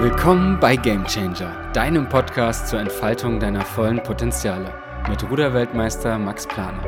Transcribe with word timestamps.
Willkommen 0.00 0.60
bei 0.60 0.76
Game 0.76 1.04
Changer, 1.06 1.72
deinem 1.72 2.08
Podcast 2.08 2.68
zur 2.68 2.78
Entfaltung 2.78 3.40
deiner 3.40 3.64
vollen 3.64 4.00
Potenziale 4.00 4.72
mit 5.08 5.28
Ruderweltmeister 5.28 6.20
Max 6.20 6.46
Planer. 6.46 6.84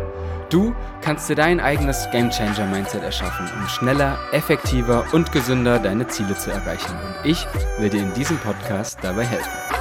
Du 0.49 0.77
kannst 1.01 1.29
dir 1.29 1.35
dein 1.35 1.59
eigenes 1.59 2.07
Game 2.13 2.31
Changer 2.31 2.67
Mindset 2.67 3.03
erschaffen, 3.03 3.51
um 3.61 3.67
schneller, 3.67 4.17
effektiver 4.31 5.05
und 5.11 5.33
gesünder 5.33 5.81
deine 5.81 6.07
Ziele 6.07 6.37
zu 6.37 6.53
erreichen. 6.53 6.93
Und 6.93 7.29
ich 7.29 7.45
will 7.81 7.91
dir 7.91 8.03
in 8.03 8.15
diesem 8.15 8.39
Podcast 8.39 9.01
dabei 9.03 9.25
helfen. 9.25 9.80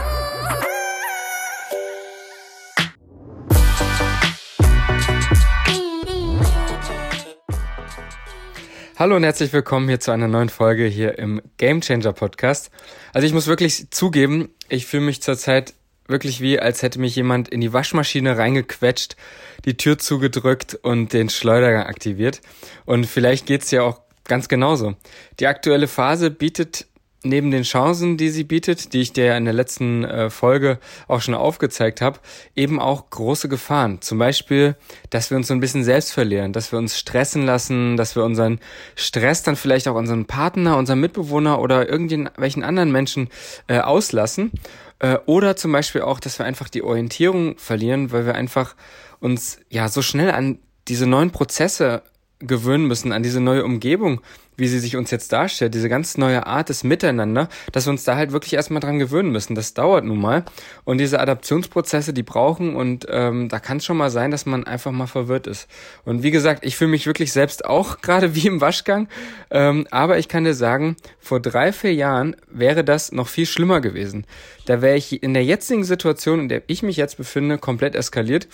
Hallo 9.00 9.16
und 9.16 9.24
herzlich 9.24 9.54
willkommen 9.54 9.88
hier 9.88 10.02
zu 10.02 10.12
einer 10.12 10.28
neuen 10.28 10.50
Folge 10.50 10.84
hier 10.84 11.18
im 11.20 11.42
Game 11.56 11.80
Changer 11.80 12.12
Podcast. 12.12 12.70
Also 13.14 13.26
ich 13.26 13.32
muss 13.32 13.48
wirklich 13.48 13.90
zugeben, 13.92 14.50
ich 14.68 14.88
fühle 14.88 15.04
mich 15.04 15.22
zurzeit 15.22 15.74
wirklich 16.10 16.42
wie, 16.42 16.60
als 16.60 16.84
hätte 16.84 17.00
mich 17.00 17.16
jemand 17.16 17.48
in 17.48 17.62
die 17.62 17.72
Waschmaschine 17.72 18.38
reingequetscht, 18.38 19.16
die 19.64 19.78
Tür 19.78 20.00
zugedrückt 20.00 20.76
und 20.82 21.14
den 21.14 21.30
Schleudergang 21.30 21.84
aktiviert. 21.84 22.42
Und 22.84 23.06
vielleicht 23.06 23.46
geht's 23.46 23.72
ja 23.72 23.84
auch 23.84 24.02
ganz 24.26 24.50
genauso. 24.50 24.96
Die 25.40 25.48
aktuelle 25.48 25.88
Phase 25.88 26.30
bietet 26.30 26.86
neben 27.24 27.52
den 27.52 27.64
Chancen, 27.64 28.18
die 28.18 28.30
sie 28.30 28.44
bietet, 28.44 28.94
die 28.94 29.02
ich 29.02 29.12
dir 29.12 29.36
in 29.36 29.46
der 29.46 29.54
letzten 29.54 30.04
äh, 30.04 30.30
Folge 30.30 30.80
auch 31.08 31.22
schon 31.22 31.34
aufgezeigt 31.34 32.02
habe, 32.02 32.20
eben 32.56 32.80
auch 32.80 33.10
große 33.10 33.50
Gefahren. 33.50 34.02
Zum 34.02 34.18
Beispiel, 34.20 34.76
dass 35.10 35.30
wir 35.30 35.38
uns 35.38 35.48
so 35.48 35.54
ein 35.54 35.60
bisschen 35.60 35.84
selbst 35.84 36.14
verlieren, 36.14 36.54
dass 36.54 36.72
wir 36.72 36.80
uns 36.80 36.98
stressen 36.98 37.46
lassen, 37.46 37.98
dass 37.98 38.16
wir 38.16 38.24
unseren 38.24 38.60
Stress 38.96 39.44
dann 39.44 39.56
vielleicht 39.56 39.88
auch 39.88 39.96
unseren 39.96 40.26
Partner, 40.26 40.78
unseren 40.78 41.00
Mitbewohner 41.00 41.60
oder 41.60 41.90
irgendwelchen 41.90 42.64
anderen 42.64 42.92
Menschen 42.92 43.30
äh, 43.68 43.80
auslassen. 43.80 44.52
Äh, 45.00 45.18
oder 45.26 45.56
zum 45.56 45.72
Beispiel 45.72 46.02
auch, 46.02 46.20
dass 46.20 46.40
wir 46.40 46.46
einfach 46.46 46.70
die 46.70 46.84
Orientierung 46.84 47.58
verlieren, 47.58 48.12
weil 48.12 48.26
wir 48.26 48.36
einfach 48.36 48.76
uns 49.20 49.60
ja 49.70 49.90
so 49.90 50.02
schnell 50.02 50.32
an 50.32 50.60
diese 50.88 51.06
neuen 51.06 51.32
Prozesse 51.32 52.02
gewöhnen 52.40 52.88
müssen, 52.88 53.12
an 53.12 53.22
diese 53.22 53.42
neue 53.42 53.66
Umgebung, 53.66 54.22
wie 54.56 54.68
sie 54.68 54.80
sich 54.80 54.96
uns 54.96 55.12
jetzt 55.12 55.32
darstellt, 55.32 55.74
diese 55.74 55.90
ganz 55.90 56.18
neue 56.18 56.46
Art 56.48 56.70
des 56.70 56.84
Miteinander, 56.84 57.50
dass 57.72 57.86
wir 57.86 57.92
uns 57.92 58.04
da 58.04 58.16
halt 58.16 58.32
wirklich 58.32 58.54
erstmal 58.54 58.80
dran 58.80 59.00
gewöhnen 59.00 59.32
müssen. 59.32 59.56
Das 59.56 59.74
dauert 59.74 60.06
nun 60.06 60.20
mal. 60.20 60.46
Und 60.84 61.00
diese 61.00 61.20
Adaptionsprozesse, 61.20 62.14
die 62.14 62.24
brauchen 62.24 62.76
und 62.76 63.06
ähm, 63.10 63.50
da 63.50 63.60
kann 63.60 63.78
es 63.78 63.86
schon 63.86 63.98
mal 63.98 64.10
sein, 64.10 64.32
dass 64.32 64.46
man 64.46 64.66
einfach 64.66 64.92
mal 64.92 65.08
verwirrt 65.08 65.48
ist. 65.48 65.68
Und 66.06 66.24
wie 66.24 66.32
gesagt, 66.32 66.66
ich 66.66 66.76
fühle 66.76 66.92
mich 66.92 67.06
wirklich 67.06 67.34
selbst 67.34 67.66
auch 67.66 68.02
gerade 68.02 68.36
wie 68.36 68.48
im 68.48 68.62
Waschgang. 68.62 69.08
Ähm, 69.52 69.88
aber 69.92 70.18
ich 70.18 70.28
kann 70.28 70.44
dir 70.44 70.54
sagen, 70.54 70.96
vor 71.20 71.40
drei, 71.40 71.74
vier 71.74 71.94
Jahren 71.94 72.36
wäre 72.50 72.84
das 72.84 73.12
noch 73.12 73.28
viel 73.28 73.46
schlimmer 73.46 73.82
gewesen. 73.82 74.26
Da 74.66 74.82
wäre 74.82 74.98
ich 74.98 75.24
in 75.24 75.34
der 75.34 75.44
jetzigen 75.44 75.84
Situation, 75.84 76.40
in 76.40 76.50
der 76.50 76.64
ich 76.68 76.84
mich 76.84 76.96
jetzt 76.96 77.18
befinde, 77.18 77.58
komplett 77.58 77.96
eskaliert. 77.96 78.48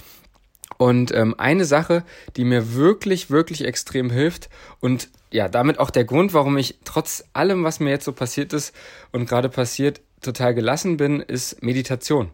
Und 0.77 1.13
ähm, 1.13 1.35
eine 1.37 1.65
Sache, 1.65 2.03
die 2.35 2.45
mir 2.45 2.73
wirklich, 2.73 3.29
wirklich 3.29 3.63
extrem 3.63 4.09
hilft 4.09 4.49
und 4.79 5.09
ja, 5.31 5.47
damit 5.47 5.79
auch 5.79 5.89
der 5.89 6.05
Grund, 6.05 6.33
warum 6.33 6.57
ich 6.57 6.79
trotz 6.85 7.25
allem, 7.33 7.63
was 7.63 7.79
mir 7.79 7.89
jetzt 7.89 8.05
so 8.05 8.13
passiert 8.13 8.53
ist 8.53 8.73
und 9.11 9.27
gerade 9.27 9.49
passiert, 9.49 10.01
total 10.21 10.53
gelassen 10.53 10.97
bin, 10.97 11.19
ist 11.19 11.61
Meditation. 11.61 12.31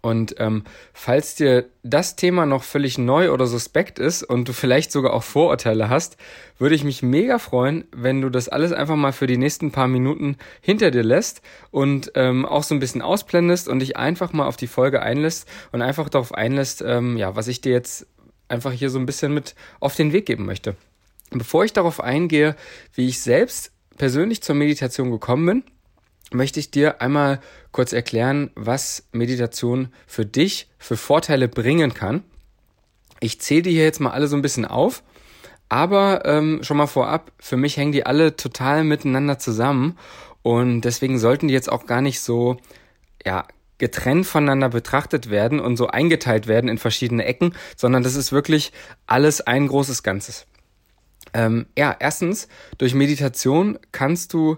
Und 0.00 0.36
ähm, 0.38 0.64
falls 0.92 1.34
dir 1.34 1.66
das 1.82 2.14
Thema 2.16 2.46
noch 2.46 2.62
völlig 2.62 2.98
neu 2.98 3.32
oder 3.32 3.46
suspekt 3.46 3.98
ist 3.98 4.22
und 4.22 4.48
du 4.48 4.52
vielleicht 4.52 4.92
sogar 4.92 5.12
auch 5.12 5.22
Vorurteile 5.22 5.88
hast, 5.88 6.16
würde 6.58 6.74
ich 6.74 6.84
mich 6.84 7.02
mega 7.02 7.38
freuen, 7.38 7.84
wenn 7.92 8.20
du 8.20 8.30
das 8.30 8.48
alles 8.48 8.72
einfach 8.72 8.96
mal 8.96 9.12
für 9.12 9.26
die 9.26 9.36
nächsten 9.36 9.72
paar 9.72 9.88
Minuten 9.88 10.36
hinter 10.60 10.90
dir 10.90 11.02
lässt 11.02 11.42
und 11.70 12.12
ähm, 12.14 12.46
auch 12.46 12.62
so 12.62 12.74
ein 12.74 12.80
bisschen 12.80 13.02
ausblendest 13.02 13.68
und 13.68 13.80
dich 13.80 13.96
einfach 13.96 14.32
mal 14.32 14.46
auf 14.46 14.56
die 14.56 14.66
Folge 14.66 15.02
einlässt 15.02 15.48
und 15.72 15.82
einfach 15.82 16.08
darauf 16.08 16.32
einlässt, 16.32 16.82
ähm, 16.86 17.16
ja, 17.16 17.34
was 17.34 17.48
ich 17.48 17.60
dir 17.60 17.72
jetzt 17.72 18.06
einfach 18.48 18.72
hier 18.72 18.90
so 18.90 18.98
ein 18.98 19.06
bisschen 19.06 19.34
mit 19.34 19.54
auf 19.80 19.96
den 19.96 20.12
Weg 20.12 20.26
geben 20.26 20.46
möchte. 20.46 20.76
Bevor 21.30 21.64
ich 21.64 21.72
darauf 21.72 22.00
eingehe, 22.00 22.56
wie 22.94 23.08
ich 23.08 23.20
selbst 23.20 23.72
persönlich 23.98 24.42
zur 24.42 24.54
Meditation 24.54 25.10
gekommen 25.10 25.46
bin, 25.46 25.64
möchte 26.32 26.60
ich 26.60 26.70
dir 26.70 27.00
einmal 27.00 27.40
kurz 27.78 27.92
erklären, 27.92 28.50
was 28.56 29.06
Meditation 29.12 29.92
für 30.08 30.26
dich 30.26 30.66
für 30.80 30.96
Vorteile 30.96 31.46
bringen 31.46 31.94
kann. 31.94 32.24
Ich 33.20 33.40
zähle 33.40 33.62
die 33.62 33.70
hier 33.70 33.84
jetzt 33.84 34.00
mal 34.00 34.10
alle 34.10 34.26
so 34.26 34.34
ein 34.34 34.42
bisschen 34.42 34.64
auf, 34.64 35.04
aber 35.68 36.24
ähm, 36.24 36.58
schon 36.64 36.76
mal 36.76 36.88
vorab, 36.88 37.30
für 37.38 37.56
mich 37.56 37.76
hängen 37.76 37.92
die 37.92 38.04
alle 38.04 38.34
total 38.34 38.82
miteinander 38.82 39.38
zusammen 39.38 39.96
und 40.42 40.80
deswegen 40.80 41.20
sollten 41.20 41.46
die 41.46 41.54
jetzt 41.54 41.70
auch 41.70 41.86
gar 41.86 42.00
nicht 42.00 42.20
so, 42.20 42.56
ja, 43.24 43.46
getrennt 43.78 44.26
voneinander 44.26 44.70
betrachtet 44.70 45.30
werden 45.30 45.60
und 45.60 45.76
so 45.76 45.86
eingeteilt 45.86 46.48
werden 46.48 46.68
in 46.68 46.78
verschiedene 46.78 47.26
Ecken, 47.26 47.54
sondern 47.76 48.02
das 48.02 48.16
ist 48.16 48.32
wirklich 48.32 48.72
alles 49.06 49.40
ein 49.40 49.68
großes 49.68 50.02
Ganzes. 50.02 50.46
Ähm, 51.32 51.66
ja, 51.78 51.94
erstens, 51.96 52.48
durch 52.76 52.94
Meditation 52.94 53.78
kannst 53.92 54.32
du 54.32 54.56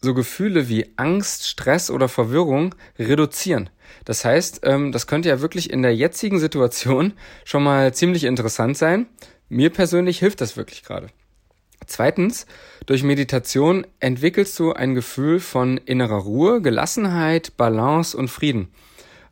so 0.00 0.14
Gefühle 0.14 0.68
wie 0.68 0.92
Angst, 0.96 1.46
Stress 1.46 1.90
oder 1.90 2.08
Verwirrung 2.08 2.74
reduzieren. 2.98 3.70
Das 4.04 4.24
heißt, 4.24 4.60
ähm, 4.64 4.92
das 4.92 5.06
könnte 5.06 5.28
ja 5.28 5.40
wirklich 5.40 5.70
in 5.70 5.82
der 5.82 5.94
jetzigen 5.94 6.38
Situation 6.38 7.12
schon 7.44 7.62
mal 7.62 7.92
ziemlich 7.94 8.24
interessant 8.24 8.76
sein. 8.76 9.06
Mir 9.48 9.70
persönlich 9.70 10.18
hilft 10.18 10.40
das 10.40 10.56
wirklich 10.56 10.82
gerade. 10.82 11.08
Zweitens, 11.86 12.46
durch 12.86 13.04
Meditation 13.04 13.86
entwickelst 14.00 14.58
du 14.58 14.72
ein 14.72 14.94
Gefühl 14.94 15.38
von 15.38 15.76
innerer 15.76 16.16
Ruhe, 16.16 16.60
Gelassenheit, 16.60 17.56
Balance 17.56 18.16
und 18.16 18.28
Frieden. 18.28 18.68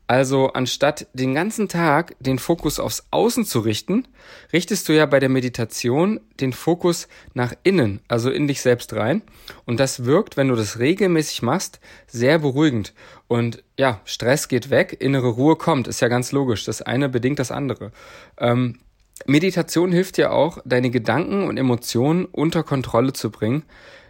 Also 0.06 0.48
anstatt 0.52 1.06
den 1.14 1.34
ganzen 1.34 1.68
Tag 1.68 2.14
den 2.20 2.38
Fokus 2.38 2.78
aufs 2.78 3.06
Außen 3.10 3.46
zu 3.46 3.60
richten, 3.60 4.06
richtest 4.52 4.86
du 4.88 4.92
ja 4.92 5.06
bei 5.06 5.18
der 5.18 5.30
Meditation 5.30 6.20
den 6.40 6.52
Fokus 6.52 7.08
nach 7.32 7.54
innen, 7.62 8.00
also 8.06 8.30
in 8.30 8.46
dich 8.46 8.60
selbst 8.60 8.92
rein. 8.92 9.22
Und 9.64 9.80
das 9.80 10.04
wirkt, 10.04 10.36
wenn 10.36 10.48
du 10.48 10.56
das 10.56 10.78
regelmäßig 10.78 11.40
machst, 11.40 11.80
sehr 12.06 12.38
beruhigend. 12.38 12.92
Und 13.28 13.64
ja, 13.78 14.02
Stress 14.04 14.48
geht 14.48 14.68
weg, 14.68 14.94
innere 15.00 15.28
Ruhe 15.28 15.56
kommt, 15.56 15.88
ist 15.88 16.00
ja 16.00 16.08
ganz 16.08 16.32
logisch. 16.32 16.64
Das 16.64 16.82
eine 16.82 17.08
bedingt 17.08 17.38
das 17.38 17.50
andere. 17.50 17.90
Ähm, 18.38 18.80
Meditation 19.24 19.90
hilft 19.90 20.18
dir 20.18 20.32
auch, 20.32 20.58
deine 20.66 20.90
Gedanken 20.90 21.48
und 21.48 21.56
Emotionen 21.56 22.26
unter 22.26 22.62
Kontrolle 22.62 23.14
zu 23.14 23.30
bringen, 23.30 23.62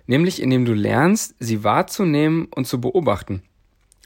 nämlich 0.06 0.42
indem 0.42 0.64
du 0.64 0.72
lernst, 0.72 1.36
sie 1.38 1.62
wahrzunehmen 1.62 2.46
und 2.46 2.66
zu 2.66 2.80
beobachten. 2.80 3.42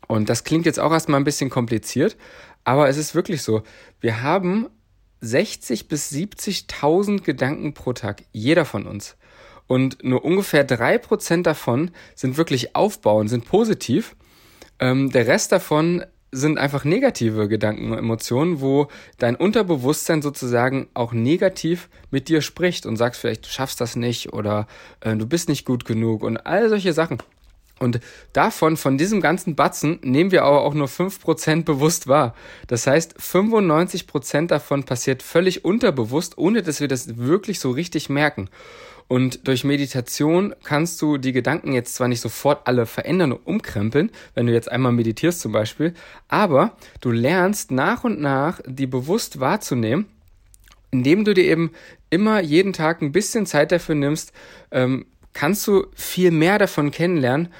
Und 0.09 0.29
das 0.29 0.43
klingt 0.43 0.67
jetzt 0.67 0.81
auch 0.81 0.91
erstmal 0.91 1.21
ein 1.21 1.25
bisschen 1.25 1.51
kompliziert, 1.51 2.17
aber 2.65 2.89
es 2.89 2.97
ist 2.97 3.15
wirklich 3.15 3.43
so. 3.43 3.63
Wir 4.01 4.23
haben 4.23 4.69
60 5.21 5.87
bis 5.89 6.11
70.000 6.11 7.23
Gedanken 7.23 7.75
pro 7.75 7.93
Tag, 7.93 8.25
jeder 8.33 8.65
von 8.65 8.87
uns. 8.87 9.17
Und 9.67 10.03
nur 10.03 10.25
ungefähr 10.25 10.65
drei 10.65 10.99
Prozent 10.99 11.47
davon 11.47 11.91
sind 12.15 12.37
wirklich 12.37 12.75
aufbauend, 12.75 13.29
sind 13.29 13.45
positiv. 13.45 14.17
Ähm, 14.81 15.11
der 15.11 15.27
Rest 15.27 15.53
davon 15.53 16.05
sind 16.31 16.59
einfach 16.59 16.85
negative 16.85 17.49
Gedanken 17.49 17.93
und 17.93 17.99
Emotionen, 17.99 18.61
wo 18.61 18.89
dein 19.19 19.37
Unterbewusstsein 19.37 20.23
sozusagen 20.23 20.89
auch 20.95 21.13
negativ 21.13 21.89
mit 22.11 22.29
dir 22.29 22.43
spricht 22.43 22.87
und 22.87 22.97
sagst 22.97 23.21
vielleicht, 23.21 23.47
du 23.47 23.51
schaffst 23.51 23.81
das 23.81 23.97
nicht 23.97 24.33
oder 24.33 24.67
äh, 25.01 25.17
du 25.17 25.27
bist 25.27 25.49
nicht 25.49 25.65
gut 25.65 25.85
genug 25.85 26.23
und 26.23 26.39
all 26.39 26.69
solche 26.69 26.93
Sachen. 26.93 27.19
Und 27.79 28.01
davon, 28.33 28.77
von 28.77 28.99
diesem 28.99 29.21
ganzen 29.21 29.55
Batzen, 29.55 29.99
nehmen 30.03 30.31
wir 30.31 30.45
aber 30.45 30.63
auch 30.63 30.75
nur 30.75 30.89
5% 30.89 31.65
bewusst 31.65 32.09
wahr. 32.09 32.35
Das 32.67 32.87
heißt, 32.87 33.19
95% 33.19 34.49
davon 34.49 34.85
passiert 34.85 35.23
völlig 35.23 35.65
unterbewusst, 35.65 36.39
ohne 36.39 36.63
dass 36.63 36.81
wir 36.81 36.89
das 36.89 37.19
wirklich 37.19 37.61
so 37.61 37.71
richtig 37.71 38.09
merken. 38.09 38.49
Und 39.09 39.49
durch 39.49 39.65
Meditation 39.65 40.55
kannst 40.65 41.01
du 41.01 41.17
die 41.17 41.33
Gedanken 41.33 41.73
jetzt 41.73 41.95
zwar 41.95 42.09
nicht 42.09 42.21
sofort 42.21 42.67
alle 42.67 42.85
verändern 42.85 43.33
und 43.33 43.47
umkrempeln, 43.47 44.11
wenn 44.35 44.47
du 44.47 44.53
jetzt 44.53 44.71
einmal 44.71 44.93
meditierst 44.93 45.41
zum 45.41 45.53
Beispiel, 45.53 45.95
aber 46.29 46.77
du 47.01 47.11
lernst 47.11 47.71
nach 47.71 48.05
und 48.05 48.21
nach, 48.21 48.61
die 48.67 48.87
bewusst 48.87 49.41
wahrzunehmen, 49.41 50.07
indem 50.91 51.25
du 51.25 51.33
dir 51.33 51.45
eben 51.45 51.73
immer 52.11 52.41
jeden 52.41 52.75
Tag 52.75 53.01
ein 53.01 53.13
bisschen 53.13 53.47
Zeit 53.47 53.73
dafür 53.73 53.95
nimmst, 53.95 54.33
ähm, 54.71 55.07
kannst 55.39 55.69
du 55.69 55.87
viel 55.95 56.33
mehr 56.33 56.59
davon 56.59 56.91
kennenlernen, 56.91 57.53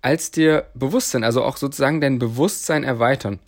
als 0.00 0.30
dir 0.30 0.68
bewusst 0.74 1.10
sind. 1.10 1.24
Also 1.24 1.42
auch 1.42 1.56
sozusagen 1.56 2.00
dein 2.00 2.20
Bewusstsein 2.20 2.84
erweitern. 2.84 3.40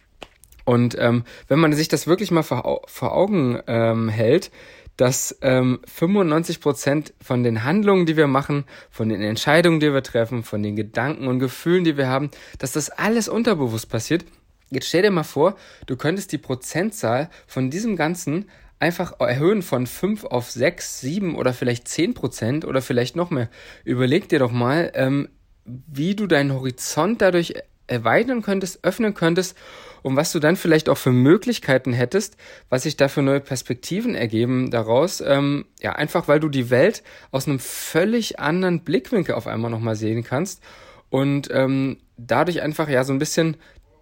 Und 0.65 0.97
ähm, 0.99 1.23
wenn 1.47 1.61
man 1.61 1.73
sich 1.73 1.87
das 1.87 2.09
wirklich 2.09 2.33
mal 2.33 2.43
vor, 2.43 2.83
vor 2.89 3.13
Augen 3.13 3.61
ähm, 3.69 4.09
hält, 4.09 4.51
dass 4.97 5.39
ähm, 5.43 5.79
95 5.87 6.61
Prozent 6.61 7.15
von 7.23 7.45
den 7.45 7.63
Handlungen, 7.63 8.05
die 8.05 8.17
wir 8.17 8.27
machen, 8.27 8.65
von 8.91 9.11
den 9.11 9.23
Entscheidungen, 9.23 9.79
die 9.79 9.93
wir 9.93 10.03
treffen, 10.03 10.43
von 10.43 10.61
den 10.61 10.75
Gedanken 10.75 11.29
und 11.29 11.39
Gefühlen, 11.39 11.85
die 11.85 11.97
wir 11.97 12.09
haben, 12.09 12.33
dass 12.59 12.73
das 12.73 12.91
alles 12.91 13.29
unterbewusst 13.29 13.89
passiert. 13.89 14.25
Jetzt 14.71 14.89
stell 14.89 15.03
dir 15.03 15.13
mal 15.13 15.23
vor, 15.23 15.55
du 15.87 15.97
könntest 15.97 16.33
die 16.33 16.39
Prozentzahl 16.39 17.31
von 17.47 17.71
diesem 17.71 17.95
Ganzen 17.95 18.51
einfach 18.81 19.19
erhöhen 19.21 19.63
von 19.63 19.87
5 19.87 20.25
auf 20.25 20.51
6, 20.51 21.01
7 21.01 21.37
oder 21.37 21.53
vielleicht 21.53 21.89
10 21.89 22.15
Prozent 22.15 22.65
oder 22.65 22.83
vielleicht 22.83 23.17
noch 23.17 23.31
mehr. 23.31 23.49
Überleg 23.85 24.29
dir 24.29 24.39
doch 24.39 24.53
mal, 24.53 24.93
ähm, 24.95 25.29
wie 25.65 26.15
du 26.15 26.27
deinen 26.27 26.53
Horizont 26.53 27.21
dadurch 27.21 27.55
erweitern 27.87 28.43
könntest, 28.43 28.85
öffnen 28.85 29.15
könntest 29.15 29.57
und 30.03 30.17
was 30.17 30.31
du 30.33 30.39
dann 30.39 30.57
vielleicht 30.57 30.89
auch 30.89 30.99
für 30.99 31.11
Möglichkeiten 31.11 31.93
hättest, 31.93 32.37
was 32.69 32.85
sich 32.85 32.97
da 32.97 33.09
für 33.09 33.23
neue 33.23 33.41
Perspektiven 33.41 34.15
ergeben 34.15 34.71
daraus. 34.71 35.21
Ähm, 35.21 35.65
ja, 35.81 35.93
einfach 35.93 36.29
weil 36.29 36.41
du 36.41 36.49
die 36.49 36.71
Welt 36.71 37.03
aus 37.31 37.47
einem 37.47 37.59
völlig 37.59 38.39
anderen 38.39 38.85
Blickwinkel 38.85 39.35
auf 39.35 39.47
einmal 39.47 39.71
nochmal 39.71 39.97
sehen 39.97 40.23
kannst 40.23 40.63
und 41.11 41.49
ähm, 41.51 41.99
dadurch 42.17 42.63
einfach 42.63 42.89
ja 42.89 43.05
so 43.05 43.13
ein 43.13 43.19
bisschen 43.19 43.57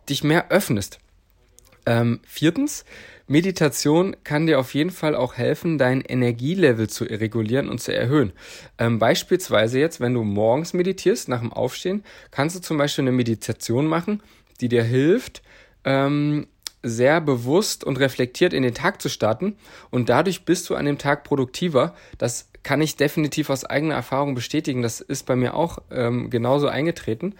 dich 0.09 0.23
mehr 0.23 0.51
öffnest. 0.51 0.99
Ähm, 1.87 2.21
viertens, 2.27 2.85
Meditation 3.29 4.17
kann 4.23 4.47
dir 4.47 4.61
auf 4.61 4.75
jeden 4.75 4.91
Fall 4.91 5.17
auch 5.17 5.35
helfen, 5.35 5.79
dein 5.79 6.01
Energielevel 6.01 6.89
zu 6.89 7.05
regulieren 7.05 7.69
und 7.69 7.81
zu 7.81 7.93
erhöhen. 7.93 8.33
Ähm, 8.79 8.99
beispielsweise 8.99 9.81
jetzt, 9.81 10.01
wenn 10.01 10.15
du 10.15 10.23
morgens 10.23 10.75
meditierst, 10.75 11.29
nach 11.29 11.41
dem 11.41 11.53
Aufstehen, 11.53 12.05
kannst 12.31 12.55
du 12.57 12.61
zum 12.61 12.79
Beispiel 12.79 13.03
eine 13.03 13.13
Meditation 13.13 13.87
machen, 13.87 14.23
die 14.61 14.69
dir 14.69 14.85
hilft, 14.85 15.43
ähm, 15.85 16.47
sehr 16.83 17.21
bewusst 17.21 17.83
und 17.83 17.99
reflektiert 17.99 18.53
in 18.53 18.63
den 18.63 18.75
Tag 18.75 19.03
zu 19.03 19.09
starten 19.09 19.57
und 19.91 20.09
dadurch 20.09 20.45
bist 20.45 20.71
du 20.71 20.77
an 20.77 20.87
dem 20.87 20.99
Tag 20.99 21.25
produktiver. 21.25 21.97
Das 22.19 22.49
kann 22.63 22.81
ich 22.81 22.97
definitiv 22.97 23.51
aus 23.51 23.65
eigener 23.65 23.97
Erfahrung 23.97 24.35
bestätigen. 24.35 24.83
Das 24.83 25.01
ist 25.01 25.27
bei 25.27 25.35
mir 25.35 25.55
auch 25.55 25.79
ähm, 25.91 26.31
genauso 26.31 26.69
eingetreten. 26.69 27.35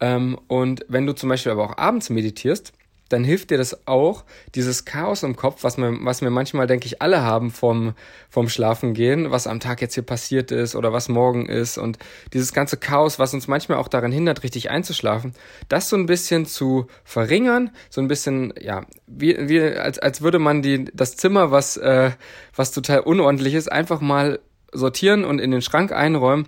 Ähm, 0.00 0.38
und 0.48 0.84
wenn 0.88 1.06
du 1.06 1.14
zum 1.14 1.28
Beispiel 1.28 1.52
aber 1.52 1.64
auch 1.64 1.78
abends 1.78 2.10
meditierst, 2.10 2.72
dann 3.08 3.24
hilft 3.24 3.50
dir 3.50 3.58
das 3.58 3.86
auch, 3.86 4.24
dieses 4.54 4.84
Chaos 4.84 5.22
im 5.22 5.36
Kopf, 5.36 5.64
was 5.64 5.78
wir, 5.78 5.96
was 6.02 6.20
wir 6.20 6.30
manchmal, 6.30 6.66
denke 6.66 6.86
ich, 6.86 7.00
alle 7.02 7.22
haben 7.22 7.50
vom, 7.50 7.94
vom 8.28 8.48
Schlafengehen, 8.48 9.30
was 9.30 9.46
am 9.46 9.60
Tag 9.60 9.80
jetzt 9.80 9.94
hier 9.94 10.02
passiert 10.02 10.50
ist 10.50 10.74
oder 10.76 10.92
was 10.92 11.08
morgen 11.08 11.46
ist 11.46 11.78
und 11.78 11.98
dieses 12.32 12.52
ganze 12.52 12.76
Chaos, 12.76 13.18
was 13.18 13.34
uns 13.34 13.48
manchmal 13.48 13.78
auch 13.78 13.88
daran 13.88 14.12
hindert, 14.12 14.42
richtig 14.42 14.70
einzuschlafen, 14.70 15.34
das 15.68 15.88
so 15.88 15.96
ein 15.96 16.06
bisschen 16.06 16.46
zu 16.46 16.86
verringern, 17.04 17.70
so 17.90 18.00
ein 18.00 18.08
bisschen, 18.08 18.52
ja, 18.60 18.84
wie, 19.06 19.48
wie 19.48 19.60
als, 19.60 19.98
als 19.98 20.22
würde 20.22 20.38
man 20.38 20.62
die, 20.62 20.84
das 20.92 21.16
Zimmer, 21.16 21.50
was, 21.50 21.76
äh, 21.76 22.10
was 22.54 22.72
total 22.72 23.00
unordentlich 23.00 23.54
ist, 23.54 23.70
einfach 23.70 24.00
mal 24.00 24.40
sortieren 24.72 25.24
und 25.24 25.38
in 25.38 25.50
den 25.50 25.62
Schrank 25.62 25.92
einräumen. 25.92 26.46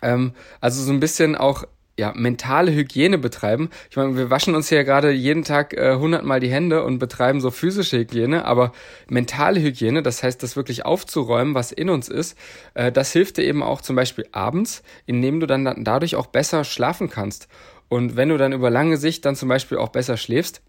Ähm, 0.00 0.32
also 0.60 0.82
so 0.82 0.92
ein 0.92 1.00
bisschen 1.00 1.36
auch 1.36 1.64
ja, 1.98 2.12
mentale 2.16 2.72
Hygiene 2.72 3.18
betreiben. 3.18 3.68
Ich 3.90 3.96
meine, 3.96 4.16
wir 4.16 4.30
waschen 4.30 4.54
uns 4.54 4.70
ja 4.70 4.82
gerade 4.82 5.10
jeden 5.10 5.44
Tag 5.44 5.74
äh, 5.74 5.96
hundertmal 5.96 6.38
äh, 6.38 6.40
die 6.40 6.50
Hände 6.50 6.84
und 6.84 6.98
betreiben 6.98 7.40
so 7.40 7.50
physische 7.50 7.98
Hygiene, 7.98 8.46
aber 8.46 8.72
mentale 9.08 9.60
Hygiene, 9.60 10.02
das 10.02 10.22
heißt, 10.22 10.42
das 10.42 10.56
wirklich 10.56 10.86
aufzuräumen, 10.86 11.54
was 11.54 11.70
in 11.70 11.90
uns 11.90 12.08
ist, 12.08 12.38
äh, 12.74 12.90
das 12.90 13.12
hilft 13.12 13.36
dir 13.36 13.44
eben 13.44 13.62
auch 13.62 13.82
zum 13.82 13.96
Beispiel 13.96 14.26
abends, 14.32 14.82
indem 15.04 15.40
du 15.40 15.46
dann 15.46 15.84
dadurch 15.84 16.16
auch 16.16 16.26
besser 16.26 16.64
schlafen 16.64 17.10
kannst. 17.10 17.48
Und 17.88 18.16
wenn 18.16 18.30
du 18.30 18.38
dann 18.38 18.52
über 18.52 18.70
lange 18.70 18.96
Sicht 18.96 19.26
dann 19.26 19.36
zum 19.36 19.50
Beispiel 19.50 19.76
auch 19.76 19.90
besser 19.90 20.16
schläfst, 20.16 20.62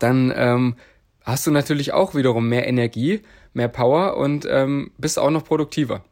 dann 0.00 0.32
ähm, 0.34 0.76
hast 1.22 1.46
du 1.46 1.52
natürlich 1.52 1.92
auch 1.92 2.16
wiederum 2.16 2.48
mehr 2.48 2.66
Energie, 2.66 3.20
mehr 3.52 3.68
Power 3.68 4.16
und 4.16 4.48
ähm, 4.50 4.90
bist 4.98 5.18
auch 5.18 5.30
noch 5.30 5.44
produktiver. 5.44 6.04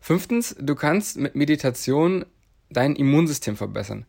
Fünftens, 0.00 0.54
du 0.60 0.76
kannst 0.76 1.18
mit 1.18 1.34
Meditation 1.34 2.24
dein 2.70 2.96
Immunsystem 2.96 3.56
verbessern. 3.56 4.06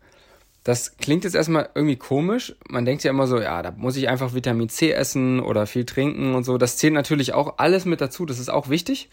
Das 0.64 0.98
klingt 0.98 1.24
jetzt 1.24 1.36
erstmal 1.36 1.70
irgendwie 1.76 1.96
komisch. 1.96 2.56
Man 2.68 2.84
denkt 2.84 3.04
ja 3.04 3.12
immer 3.12 3.26
so, 3.26 3.40
ja, 3.40 3.62
da 3.62 3.72
muss 3.72 3.96
ich 3.96 4.10
einfach 4.10 4.34
Vitamin 4.34 4.68
C 4.68 4.92
essen 4.92 5.40
oder 5.40 5.66
viel 5.66 5.86
trinken 5.86 6.36
und 6.36 6.44
so. 6.44 6.58
Das 6.58 6.78
zählt 6.78 6.94
natürlich 6.94 7.34
auch 7.34 7.58
alles 7.58 7.86
mit 7.86 8.02
dazu. 8.02 8.26
Das 8.26 8.38
ist 8.38 8.50
auch 8.50 8.68
wichtig. 8.68 9.10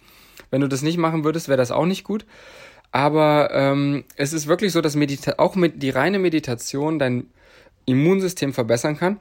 Wenn 0.51 0.63
du 0.63 0.69
das 0.69 0.83
nicht 0.83 0.99
machen 0.99 1.23
würdest, 1.23 1.47
wäre 1.47 1.57
das 1.57 1.71
auch 1.71 1.87
nicht 1.87 2.03
gut. 2.03 2.27
Aber 2.91 3.51
ähm, 3.53 4.05
es 4.17 4.33
ist 4.33 4.49
wirklich 4.49 4.73
so, 4.73 4.81
dass 4.81 4.97
Medita 4.97 5.35
auch 5.39 5.55
mit 5.55 5.83
die 5.83 5.91
reine 5.91 6.19
Meditation 6.19 6.99
dein 6.99 7.29
Immunsystem 7.87 8.53
verbessern 8.53 8.97
kann. 8.97 9.21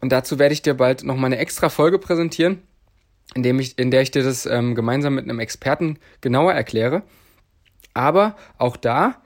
Und 0.00 0.10
dazu 0.10 0.38
werde 0.38 0.54
ich 0.54 0.62
dir 0.62 0.74
bald 0.74 1.04
noch 1.04 1.16
mal 1.16 1.26
eine 1.26 1.38
extra 1.38 1.68
Folge 1.68 1.98
präsentieren, 1.98 2.62
in, 3.34 3.42
dem 3.42 3.58
ich, 3.60 3.78
in 3.78 3.90
der 3.90 4.02
ich 4.02 4.10
dir 4.10 4.22
das 4.22 4.46
ähm, 4.46 4.74
gemeinsam 4.74 5.14
mit 5.14 5.24
einem 5.24 5.40
Experten 5.40 5.98
genauer 6.20 6.54
erkläre. 6.54 7.02
Aber 7.94 8.36
auch 8.56 8.76
da 8.76 9.20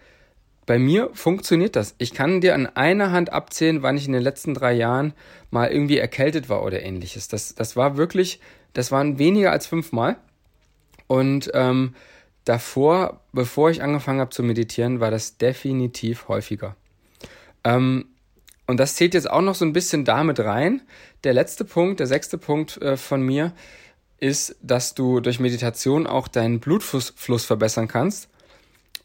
bei 0.66 0.78
mir 0.78 1.10
funktioniert 1.12 1.74
das. 1.74 1.94
Ich 1.98 2.14
kann 2.14 2.40
dir 2.40 2.54
an 2.54 2.66
einer 2.66 3.10
Hand 3.10 3.32
abzählen, 3.32 3.82
wann 3.82 3.96
ich 3.96 4.06
in 4.06 4.12
den 4.12 4.22
letzten 4.22 4.54
drei 4.54 4.72
Jahren 4.72 5.12
mal 5.50 5.70
irgendwie 5.70 5.98
erkältet 5.98 6.48
war 6.48 6.62
oder 6.62 6.82
ähnliches. 6.82 7.28
Das, 7.28 7.54
das 7.54 7.76
war 7.76 7.96
wirklich, 7.96 8.40
das 8.72 8.92
waren 8.92 9.18
weniger 9.18 9.50
als 9.50 9.66
fünfmal. 9.66 10.16
Und 11.08 11.50
ähm, 11.54 11.94
davor, 12.44 13.20
bevor 13.32 13.70
ich 13.70 13.82
angefangen 13.82 14.20
habe 14.20 14.30
zu 14.30 14.42
meditieren, 14.42 15.00
war 15.00 15.10
das 15.10 15.36
definitiv 15.36 16.28
häufiger. 16.28 16.76
Ähm, 17.64 18.06
und 18.68 18.78
das 18.78 18.94
zählt 18.94 19.14
jetzt 19.14 19.28
auch 19.28 19.42
noch 19.42 19.56
so 19.56 19.64
ein 19.64 19.72
bisschen 19.72 20.04
damit 20.04 20.38
rein. 20.38 20.82
Der 21.24 21.34
letzte 21.34 21.64
Punkt, 21.64 21.98
der 21.98 22.06
sechste 22.06 22.38
Punkt 22.38 22.80
äh, 22.80 22.96
von 22.96 23.20
mir 23.20 23.52
ist, 24.18 24.56
dass 24.62 24.94
du 24.94 25.18
durch 25.18 25.40
Meditation 25.40 26.06
auch 26.06 26.28
deinen 26.28 26.60
Blutfluss 26.60 27.44
verbessern 27.44 27.88
kannst 27.88 28.28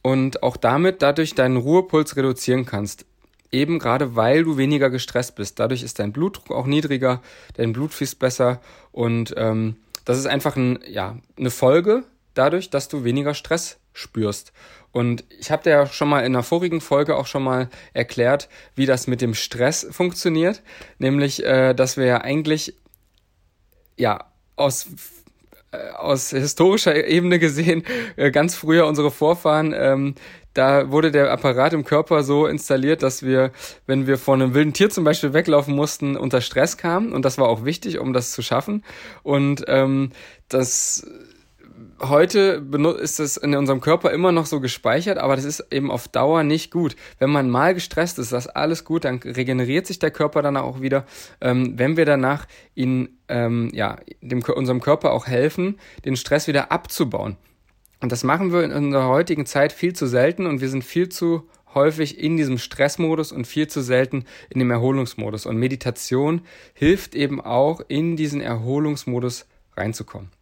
und 0.02 0.44
auch 0.44 0.58
damit 0.58 1.02
dadurch 1.02 1.36
deinen 1.36 1.58
Ruhepuls 1.58 2.16
reduzieren 2.16 2.66
kannst. 2.66 3.06
Eben 3.52 3.80
gerade 3.80 4.16
weil 4.16 4.44
du 4.44 4.58
weniger 4.58 4.90
gestresst 4.90 5.36
bist. 5.36 5.60
Dadurch 5.60 5.84
ist 5.84 6.00
dein 6.00 6.12
Blutdruck 6.12 6.52
auch 6.52 6.66
niedriger, 6.66 7.22
dein 7.56 7.74
Blut 7.74 7.94
fließt 7.94 8.20
besser 8.20 8.62
und 8.92 9.34
ähm, 9.38 9.78
das 10.06 10.18
ist 10.18 10.28
einfach 10.28 10.56
ein, 10.56 10.80
ja, 10.88 11.18
eine 11.38 11.52
Folge 11.52 12.04
dadurch, 12.34 12.70
dass 12.70 12.88
du 12.88 13.04
weniger 13.04 13.34
Stress 13.34 13.78
spürst. 13.94 14.54
Und 14.92 15.26
ich 15.40 15.52
habe 15.52 15.64
dir 15.64 15.72
ja 15.72 15.86
schon 15.88 16.08
mal 16.08 16.26
in 16.26 16.34
der 16.34 16.44
vorigen 16.44 16.82
Folge 16.82 17.16
auch 17.18 17.28
schon 17.28 17.44
mal 17.44 17.70
erklärt, 17.94 18.48
wie 18.76 18.86
das 18.86 19.08
mit 19.08 19.22
dem 19.22 19.34
Stress 19.34 19.88
funktioniert. 19.92 20.62
Nämlich, 20.98 21.44
äh, 21.44 21.74
dass 21.74 21.98
wir 21.98 22.06
ja 22.06 22.22
eigentlich 22.22 22.76
ja 23.98 24.32
aus 24.56 24.88
aus 25.98 26.30
historischer 26.30 27.08
Ebene 27.08 27.40
gesehen, 27.40 27.84
äh, 28.16 28.32
ganz 28.32 28.56
früher 28.56 28.88
unsere 28.88 29.12
Vorfahren, 29.12 29.74
ähm, 29.78 30.16
da 30.58 30.90
wurde 30.90 31.12
der 31.12 31.32
Apparat 31.32 31.74
im 31.74 31.86
Körper 31.86 32.24
so 32.24 32.48
installiert, 32.48 33.04
dass 33.04 33.22
wir, 33.22 33.52
wenn 33.86 34.08
wir 34.08 34.18
vor 34.18 34.34
einem 34.34 34.56
wilden 34.56 34.74
Tier 34.74 34.90
zum 34.90 35.04
Beispiel 35.04 35.32
weglaufen 35.32 35.76
mussten, 35.76 36.18
unter 36.18 36.42
Stress 36.42 36.78
kamen. 36.78 37.14
Und 37.14 37.26
das 37.26 37.38
war 37.38 37.48
auch 37.48 37.64
wichtig, 37.64 38.00
um 38.00 38.12
das 38.12 38.32
zu 38.32 38.42
schaffen. 38.42 38.84
Und 39.22 39.66
ähm, 39.68 40.10
das 40.50 41.06
heute 42.02 42.66
ist 43.00 43.20
es 43.20 43.38
in 43.38 43.56
unserem 43.56 43.82
Körper 43.82 44.12
immer 44.12 44.32
noch 44.32 44.46
so 44.46 44.60
gespeichert, 44.60 45.18
aber 45.18 45.36
das 45.36 45.46
ist 45.46 45.66
eben 45.72 45.92
auf 45.92 46.08
Dauer 46.08 46.44
nicht 46.44 46.72
gut. 46.72 46.96
Wenn 47.20 47.30
man 47.30 47.50
mal 47.50 47.74
gestresst 47.74 48.20
ist, 48.20 48.32
das 48.32 48.48
alles 48.48 48.84
gut, 48.84 49.06
dann 49.06 49.18
regeneriert 49.18 49.88
sich 49.88 50.00
der 50.00 50.12
Körper 50.12 50.42
dann 50.42 50.58
auch 50.58 50.82
wieder. 50.82 51.06
Ähm, 51.42 51.74
wenn 51.78 51.98
wir 51.98 52.06
danach 52.06 52.48
ihn, 52.76 53.18
ähm, 53.28 53.70
ja, 53.74 53.98
dem, 54.22 54.44
unserem 54.44 54.82
Körper 54.82 55.12
auch 55.12 55.28
helfen, 55.28 55.80
den 56.06 56.16
Stress 56.16 56.48
wieder 56.48 56.72
abzubauen. 56.72 57.38
Und 58.00 58.12
das 58.12 58.24
machen 58.24 58.54
wir 58.54 58.64
in 58.64 58.72
unserer 58.72 59.08
heutigen 59.08 59.46
Zeit 59.46 59.74
viel 59.74 59.94
zu 59.94 60.06
selten 60.06 60.46
und 60.46 60.62
wir 60.62 60.70
sind 60.70 60.84
viel 60.84 61.10
zu 61.10 61.50
häufig 61.74 62.20
in 62.20 62.38
diesem 62.38 62.58
Stressmodus 62.58 63.32
und 63.32 63.46
viel 63.46 63.68
zu 63.68 63.82
selten 63.82 64.26
in 64.50 64.60
dem 64.60 64.72
Erholungsmodus. 64.72 65.46
Und 65.46 65.58
Meditation 65.58 66.42
hilft 66.74 67.16
eben 67.16 67.42
auch, 67.42 67.82
in 67.88 68.16
diesen 68.16 68.42
Erholungsmodus 68.42 69.46
reinzukommen. 69.76 70.37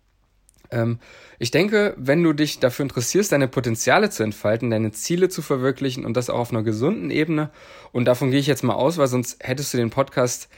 Ähm, 0.72 1.00
ich 1.40 1.52
denke, 1.52 1.94
wenn 1.98 2.24
du 2.24 2.34
dich 2.34 2.60
dafür 2.60 2.84
interessierst, 2.84 3.32
deine 3.32 3.48
Potenziale 3.48 4.10
zu 4.10 4.24
entfalten, 4.24 4.70
deine 4.70 4.92
Ziele 4.92 5.30
zu 5.30 5.42
verwirklichen 5.42 6.06
und 6.06 6.16
das 6.16 6.30
auch 6.30 6.40
auf 6.40 6.52
einer 6.52 6.64
gesunden 6.64 7.12
Ebene, 7.12 7.50
und 7.92 8.06
davon 8.06 8.32
gehe 8.32 8.40
ich 8.40 8.48
jetzt 8.48 8.64
mal 8.64 8.74
aus, 8.74 8.98
weil 8.98 9.08
sonst 9.08 9.38
hättest 9.42 9.74
du 9.74 9.78
den 9.78 9.90
Podcast 9.90 10.50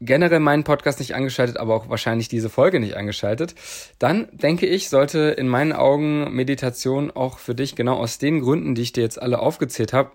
generell 0.00 0.40
meinen 0.40 0.64
Podcast 0.64 0.98
nicht 0.98 1.14
angeschaltet, 1.14 1.56
aber 1.56 1.74
auch 1.74 1.88
wahrscheinlich 1.88 2.28
diese 2.28 2.50
Folge 2.50 2.80
nicht 2.80 2.96
angeschaltet, 2.96 3.54
dann 3.98 4.28
denke 4.32 4.66
ich, 4.66 4.88
sollte 4.88 5.18
in 5.18 5.48
meinen 5.48 5.72
Augen 5.72 6.34
Meditation 6.34 7.10
auch 7.10 7.38
für 7.38 7.54
dich 7.54 7.76
genau 7.76 7.96
aus 7.96 8.18
den 8.18 8.40
Gründen, 8.40 8.74
die 8.74 8.82
ich 8.82 8.92
dir 8.92 9.02
jetzt 9.02 9.20
alle 9.20 9.38
aufgezählt 9.38 9.92
habe, 9.92 10.10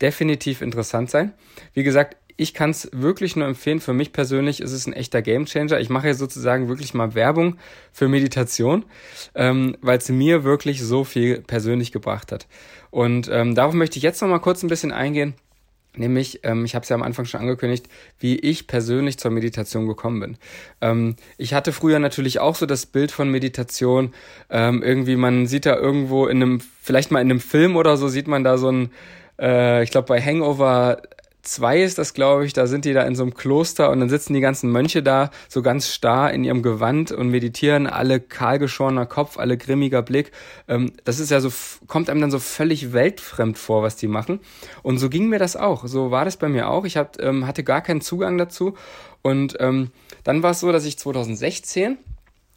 definitiv 0.00 0.60
interessant 0.62 1.10
sein. 1.10 1.32
Wie 1.72 1.82
gesagt, 1.82 2.16
ich 2.36 2.54
kann 2.54 2.70
es 2.70 2.88
wirklich 2.92 3.36
nur 3.36 3.46
empfehlen. 3.46 3.80
Für 3.80 3.92
mich 3.92 4.12
persönlich 4.12 4.60
ist 4.60 4.72
es 4.72 4.86
ein 4.86 4.92
echter 4.92 5.22
Gamechanger. 5.22 5.78
Ich 5.80 5.88
mache 5.88 6.08
ja 6.08 6.14
sozusagen 6.14 6.68
wirklich 6.68 6.94
mal 6.94 7.14
Werbung 7.14 7.58
für 7.92 8.08
Meditation, 8.08 8.84
ähm, 9.34 9.76
weil 9.80 9.98
es 9.98 10.08
mir 10.08 10.44
wirklich 10.44 10.82
so 10.82 11.04
viel 11.04 11.42
persönlich 11.42 11.92
gebracht 11.92 12.32
hat. 12.32 12.46
Und 12.90 13.28
ähm, 13.32 13.54
darauf 13.54 13.74
möchte 13.74 13.98
ich 13.98 14.02
jetzt 14.02 14.20
noch 14.20 14.28
mal 14.28 14.40
kurz 14.40 14.62
ein 14.62 14.68
bisschen 14.68 14.92
eingehen. 14.92 15.34
Nämlich, 15.96 16.40
ähm, 16.42 16.64
ich 16.64 16.74
habe 16.74 16.82
es 16.82 16.88
ja 16.88 16.96
am 16.96 17.04
Anfang 17.04 17.24
schon 17.24 17.40
angekündigt, 17.40 17.86
wie 18.18 18.36
ich 18.36 18.66
persönlich 18.66 19.16
zur 19.18 19.30
Meditation 19.30 19.86
gekommen 19.86 20.20
bin. 20.20 20.36
Ähm, 20.80 21.14
ich 21.38 21.54
hatte 21.54 21.72
früher 21.72 22.00
natürlich 22.00 22.40
auch 22.40 22.56
so 22.56 22.66
das 22.66 22.86
Bild 22.86 23.12
von 23.12 23.30
Meditation. 23.30 24.12
Ähm, 24.50 24.82
irgendwie, 24.82 25.14
man 25.14 25.46
sieht 25.46 25.66
da 25.66 25.76
irgendwo 25.76 26.26
in 26.26 26.42
einem, 26.42 26.60
vielleicht 26.60 27.12
mal 27.12 27.20
in 27.20 27.30
einem 27.30 27.40
Film 27.40 27.76
oder 27.76 27.96
so, 27.96 28.08
sieht 28.08 28.26
man 28.26 28.42
da 28.42 28.58
so 28.58 28.72
ein, 28.72 28.90
äh, 29.38 29.84
ich 29.84 29.92
glaube 29.92 30.08
bei 30.08 30.20
Hangover 30.20 31.00
2 31.44 31.82
ist 31.82 31.98
das, 31.98 32.14
glaube 32.14 32.46
ich, 32.46 32.52
da 32.52 32.66
sind 32.66 32.84
die 32.84 32.92
da 32.92 33.02
in 33.02 33.14
so 33.14 33.22
einem 33.22 33.34
Kloster 33.34 33.90
und 33.90 34.00
dann 34.00 34.08
sitzen 34.08 34.34
die 34.34 34.40
ganzen 34.40 34.70
Mönche 34.70 35.02
da 35.02 35.30
so 35.48 35.62
ganz 35.62 35.92
starr 35.92 36.32
in 36.32 36.44
ihrem 36.44 36.62
Gewand 36.62 37.12
und 37.12 37.28
meditieren, 37.28 37.86
alle 37.86 38.20
kahlgeschorener 38.20 39.06
Kopf, 39.06 39.38
alle 39.38 39.56
grimmiger 39.56 40.02
Blick. 40.02 40.32
Ähm, 40.68 40.92
das 41.04 41.20
ist 41.20 41.30
ja 41.30 41.40
so, 41.40 41.52
kommt 41.86 42.10
einem 42.10 42.20
dann 42.20 42.30
so 42.30 42.38
völlig 42.38 42.92
weltfremd 42.92 43.58
vor, 43.58 43.82
was 43.82 43.96
die 43.96 44.08
machen. 44.08 44.40
Und 44.82 44.98
so 44.98 45.08
ging 45.08 45.28
mir 45.28 45.38
das 45.38 45.56
auch. 45.56 45.86
So 45.86 46.10
war 46.10 46.24
das 46.24 46.36
bei 46.36 46.48
mir 46.48 46.68
auch. 46.68 46.84
Ich 46.84 46.98
ähm, 47.18 47.46
hatte 47.46 47.64
gar 47.64 47.82
keinen 47.82 48.00
Zugang 48.00 48.38
dazu. 48.38 48.74
Und 49.22 49.56
ähm, 49.60 49.90
dann 50.22 50.42
war 50.42 50.50
es 50.50 50.60
so, 50.60 50.72
dass 50.72 50.84
ich 50.84 50.98
2016 50.98 51.98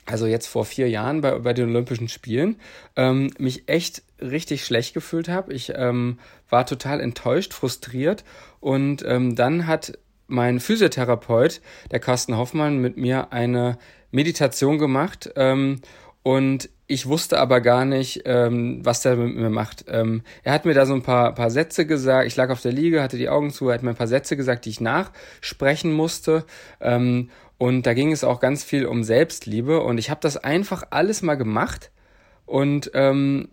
also 0.07 0.25
jetzt 0.25 0.47
vor 0.47 0.65
vier 0.65 0.89
Jahren 0.89 1.21
bei, 1.21 1.37
bei 1.39 1.53
den 1.53 1.69
Olympischen 1.69 2.07
Spielen, 2.07 2.55
ähm, 2.95 3.31
mich 3.37 3.67
echt 3.67 4.03
richtig 4.19 4.65
schlecht 4.65 4.93
gefühlt 4.93 5.29
habe. 5.29 5.53
Ich 5.53 5.73
ähm, 5.75 6.17
war 6.49 6.65
total 6.65 7.01
enttäuscht, 7.01 7.53
frustriert 7.53 8.23
und 8.59 9.03
ähm, 9.05 9.35
dann 9.35 9.67
hat 9.67 9.99
mein 10.27 10.59
Physiotherapeut, 10.59 11.61
der 11.91 11.99
Carsten 11.99 12.35
Hoffmann, 12.37 12.79
mit 12.79 12.97
mir 12.97 13.31
eine 13.31 13.77
Meditation 14.11 14.77
gemacht 14.77 15.29
ähm, 15.35 15.81
und 16.23 16.69
ich 16.89 17.05
wusste 17.05 17.39
aber 17.39 17.59
gar 17.59 17.83
nicht, 17.83 18.21
ähm, 18.25 18.79
was 18.83 19.01
der 19.01 19.17
mit 19.17 19.35
mir 19.35 19.49
macht. 19.49 19.85
Ähm, 19.89 20.23
er 20.43 20.53
hat 20.53 20.63
mir 20.63 20.73
da 20.73 20.85
so 20.85 20.93
ein 20.93 21.03
paar, 21.03 21.35
paar 21.35 21.51
Sätze 21.51 21.85
gesagt. 21.85 22.27
Ich 22.27 22.37
lag 22.37 22.49
auf 22.49 22.61
der 22.61 22.71
Liege, 22.71 23.03
hatte 23.03 23.17
die 23.17 23.27
Augen 23.27 23.51
zu, 23.51 23.67
er 23.67 23.75
hat 23.75 23.83
mir 23.83 23.89
ein 23.89 23.97
paar 23.97 24.07
Sätze 24.07 24.37
gesagt, 24.37 24.63
die 24.63 24.69
ich 24.69 24.79
nachsprechen 24.79 25.91
musste. 25.91 26.45
Ähm, 26.79 27.29
und 27.57 27.83
da 27.83 27.93
ging 27.93 28.11
es 28.11 28.23
auch 28.23 28.39
ganz 28.39 28.63
viel 28.63 28.85
um 28.85 29.03
Selbstliebe. 29.03 29.81
Und 29.81 29.97
ich 29.97 30.09
habe 30.09 30.19
das 30.21 30.37
einfach 30.37 30.83
alles 30.91 31.21
mal 31.21 31.35
gemacht 31.35 31.91
und 32.45 32.91
ähm, 32.93 33.49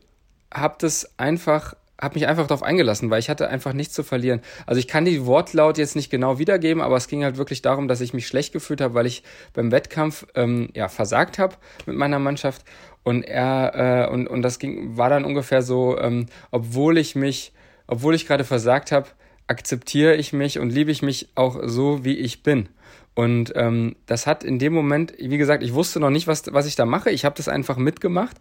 habe 0.53 0.77
das 0.79 1.19
einfach 1.19 1.75
habe 2.01 2.15
mich 2.15 2.27
einfach 2.27 2.47
darauf 2.47 2.63
eingelassen, 2.63 3.09
weil 3.11 3.21
ich 3.21 3.31
hatte 3.31 3.49
einfach 3.49 3.73
nichts 3.73 3.95
zu 3.95 4.03
verlieren. 4.03 4.41
Also 4.67 4.81
ich 4.81 4.89
kann 4.89 5.05
die 5.05 5.27
Wortlaut 5.27 5.79
jetzt 5.79 5.95
nicht 5.95 6.11
genau 6.11 6.39
wiedergeben, 6.39 6.83
aber 6.83 6.97
es 6.97 7.07
ging 7.07 7.23
halt 7.23 7.37
wirklich 7.37 7.63
darum, 7.63 7.87
dass 7.87 8.01
ich 8.01 8.13
mich 8.13 8.27
schlecht 8.27 8.53
gefühlt 8.53 8.81
habe, 8.81 8.95
weil 8.95 9.07
ich 9.07 9.23
beim 9.53 9.71
Wettkampf 9.71 10.27
ähm, 10.35 10.71
ja 10.75 10.89
versagt 10.89 11.39
habe 11.39 11.55
mit 11.87 11.97
meiner 11.97 12.19
Mannschaft 12.19 12.65
und 13.05 13.23
er 13.23 14.09
äh, 14.09 14.13
und 14.13 14.27
und 14.27 14.43
das 14.43 14.59
ging 14.59 14.97
war 14.97 15.09
dann 15.09 15.25
ungefähr 15.25 15.63
so, 15.63 15.99
ähm, 15.99 16.27
obwohl 16.51 16.99
ich 16.99 17.15
mich, 17.15 17.53
obwohl 17.87 18.15
ich 18.15 18.27
gerade 18.27 18.45
versagt 18.45 18.91
habe, 18.91 19.09
akzeptiere 19.47 20.17
ich 20.17 20.33
mich 20.33 20.59
und 20.59 20.71
liebe 20.71 20.91
ich 20.91 21.03
mich 21.03 21.29
auch 21.37 21.61
so, 21.65 22.05
wie 22.05 22.17
ich 22.17 22.43
bin. 22.43 22.69
Und 23.15 23.53
ähm, 23.55 23.95
das 24.07 24.27
hat 24.27 24.43
in 24.43 24.59
dem 24.59 24.73
Moment, 24.73 25.15
wie 25.19 25.39
gesagt, 25.39 25.63
ich 25.63 25.73
wusste 25.73 26.01
noch 26.01 26.11
nicht, 26.11 26.27
was, 26.27 26.53
was 26.53 26.67
ich 26.67 26.75
da 26.75 26.85
mache. 26.85 27.11
Ich 27.11 27.25
habe 27.25 27.37
das 27.37 27.49
einfach 27.49 27.77
mitgemacht. 27.77 28.37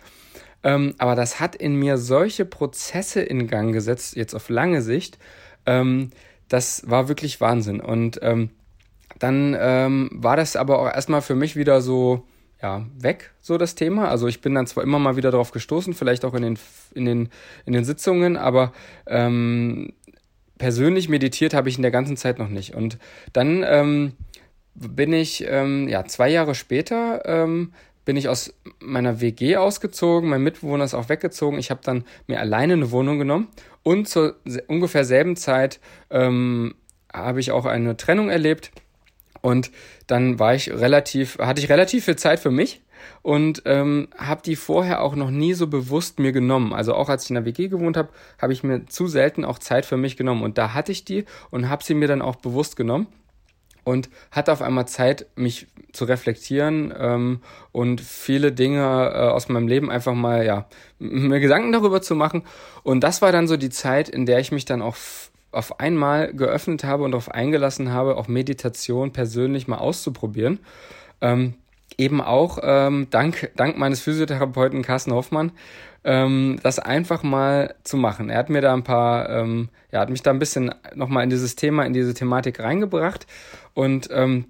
Ähm, 0.63 0.96
aber 0.98 1.15
das 1.15 1.39
hat 1.39 1.56
in 1.56 1.75
mir 1.75 1.98
solche 1.98 2.46
Prozesse 2.46 3.22
in 3.22 3.48
Gang 3.48 3.74
gesetzt, 3.74 4.15
jetzt 4.15 4.34
auf 4.34 4.50
lange 4.50 4.82
Sicht. 4.82 5.20
Ähm, 5.65 6.10
das 6.48 6.89
war 6.89 7.08
wirklich 7.08 7.39
Wahnsinn. 7.42 7.82
Und 7.82 8.20
ähm, 8.24 8.50
dann 9.20 9.56
ähm, 9.60 10.10
war 10.13 10.38
das 10.38 10.56
aber 10.56 10.80
auch 10.80 10.94
erstmal 10.94 11.22
für 11.22 11.36
mich 11.36 11.56
wieder 11.56 11.82
so, 11.82 12.25
ja, 12.62 12.86
weg, 12.98 13.32
so 13.42 13.58
das 13.58 13.75
Thema. 13.75 14.08
Also 14.08 14.27
ich 14.27 14.42
bin 14.42 14.56
dann 14.56 14.68
zwar 14.68 14.84
immer 14.84 15.00
mal 15.00 15.18
wieder 15.18 15.32
drauf 15.32 15.51
gestoßen, 15.51 15.94
vielleicht 15.94 16.25
auch 16.25 16.34
in 16.34 16.42
den, 16.42 16.60
in 16.96 17.06
den, 17.06 17.30
in 17.65 17.74
den 17.74 17.84
Sitzungen, 17.84 18.38
aber 18.38 18.74
ähm, 19.06 19.94
persönlich 20.58 21.10
meditiert 21.10 21.53
habe 21.53 21.70
ich 21.70 21.75
in 21.75 21.82
der 21.82 21.92
ganzen 21.92 22.18
Zeit 22.18 22.39
noch 22.39 22.50
nicht. 22.50 22.74
Und 22.74 22.98
dann 23.34 23.63
ähm, 23.68 24.13
bin 24.75 25.13
ich, 25.13 25.46
ähm, 25.48 25.88
ja, 25.88 26.06
zwei 26.06 26.30
Jahre 26.30 26.56
später 26.56 27.24
ähm, 27.25 27.74
bin 28.06 28.18
ich 28.18 28.27
aus 28.27 28.53
meiner 28.80 29.22
WG 29.22 29.58
ausgezogen, 29.58 30.30
mein 30.30 30.44
Mitbewohner 30.44 30.84
ist 30.84 30.94
auch 30.94 31.10
weggezogen. 31.10 31.58
Ich 31.58 31.72
habe 31.72 31.82
dann 31.84 32.03
mir 32.27 32.39
alleine 32.39 32.74
eine 32.74 32.92
Wohnung 32.92 33.18
genommen 33.20 33.48
und 33.84 34.10
zur 34.10 34.36
ungefähr 34.68 35.06
selben 35.06 35.36
Zeit 35.36 35.80
ähm, 36.10 36.75
habe 37.13 37.39
ich 37.39 37.51
auch 37.51 37.65
eine 37.65 37.96
Trennung 37.96 38.30
erlebt 38.30 38.72
und 39.42 39.72
dann 40.08 40.39
war 40.39 40.56
ich 40.56 40.72
relativ, 40.72 41.38
hatte 41.39 41.62
ich 41.62 41.70
relativ 41.70 42.06
viel 42.06 42.15
Zeit 42.15 42.39
für 42.39 42.51
mich 42.51 42.82
und 43.22 43.62
ähm, 43.65 44.08
habe 44.18 44.42
die 44.42 44.56
vorher 44.56 45.01
auch 45.01 45.15
noch 45.15 45.30
nie 45.30 45.53
so 45.53 45.68
bewusst 45.68 46.20
mir 46.20 46.32
genommen. 46.32 46.74
Also 46.74 46.94
auch 46.94 47.10
als 47.10 47.25
ich 47.25 47.30
in 47.30 47.36
der 47.36 47.46
WG 47.46 47.68
gewohnt 47.68 47.98
habe, 47.98 48.10
habe 48.42 48.53
ich 48.53 48.63
mir 48.63 48.86
zu 48.86 49.08
selten 49.08 49.46
auch 49.46 49.60
Zeit 49.60 49.86
für 49.86 49.98
mich 49.98 50.18
genommen 50.18 50.44
und 50.44 50.58
da 50.58 50.74
hatte 50.74 50.92
ich 50.92 51.06
die 51.06 51.25
und 51.51 51.70
habe 51.70 51.84
sie 51.84 51.94
mir 51.94 52.08
dann 52.08 52.22
auch 52.22 52.38
bewusst 52.38 52.75
genommen 52.75 53.08
und 53.84 54.10
hatte 54.32 54.52
auf 54.52 54.62
einmal 54.62 54.88
Zeit, 54.88 55.25
mich 55.36 55.68
zu 55.92 56.06
reflektieren 56.06 56.94
ähm, 56.98 57.42
und 57.72 58.02
viele 58.02 58.52
Dinge 58.52 58.82
äh, 58.82 59.30
aus 59.30 59.50
meinem 59.50 59.68
Leben 59.68 59.92
einfach 59.92 60.13
mal, 60.13 60.46
ja, 60.46 60.66
mir 61.00 61.40
Gedanken 61.40 61.72
darüber 61.72 62.02
zu 62.02 62.16
machen. 62.16 62.44
Und 62.84 63.04
das 63.04 63.22
war 63.22 63.32
dann 63.32 63.48
so 63.48 63.58
die 63.58 63.70
Zeit, 63.70 64.10
in 64.10 64.25
der 64.25 64.40
ich 64.40 64.52
mich 64.52 64.66
dann 64.66 64.82
auch 64.82 64.96
auf 65.52 65.80
einmal 65.80 66.34
geöffnet 66.34 66.84
habe 66.84 67.04
und 67.04 67.12
darauf 67.12 67.30
eingelassen 67.30 67.92
habe, 67.92 68.18
auch 68.18 68.28
Meditation 68.28 69.13
persönlich 69.13 69.68
mal 69.68 69.78
auszuprobieren. 69.78 70.60
Ähm, 71.22 71.54
eben 71.98 72.22
auch 72.22 72.58
ähm, 72.62 73.08
dank, 73.12 73.52
dank 73.56 73.78
meines 73.78 74.02
Physiotherapeuten 74.02 74.82
Carsten 74.82 75.13
Hoffmann, 75.13 75.52
ähm, 76.04 76.60
das 76.63 76.80
einfach 76.80 77.22
mal 77.22 77.75
zu 77.84 77.98
machen. 77.98 78.30
Er 78.30 78.40
hat 78.40 78.50
mir 78.50 78.62
da 78.62 78.74
ein 78.74 78.84
paar, 78.84 79.30
ähm, 79.30 79.70
er 79.92 80.02
hat 80.02 80.10
mich 80.10 80.24
da 80.24 80.32
ein 80.32 80.40
bisschen 80.40 80.74
nochmal 80.96 81.24
in 81.24 81.30
dieses 81.30 81.56
Thema, 81.56 81.86
in 81.86 81.94
diese 81.94 82.13
Thematik 82.16 82.60
reingebracht 82.60 83.28
und 83.74 84.10
ähm, 84.12 84.46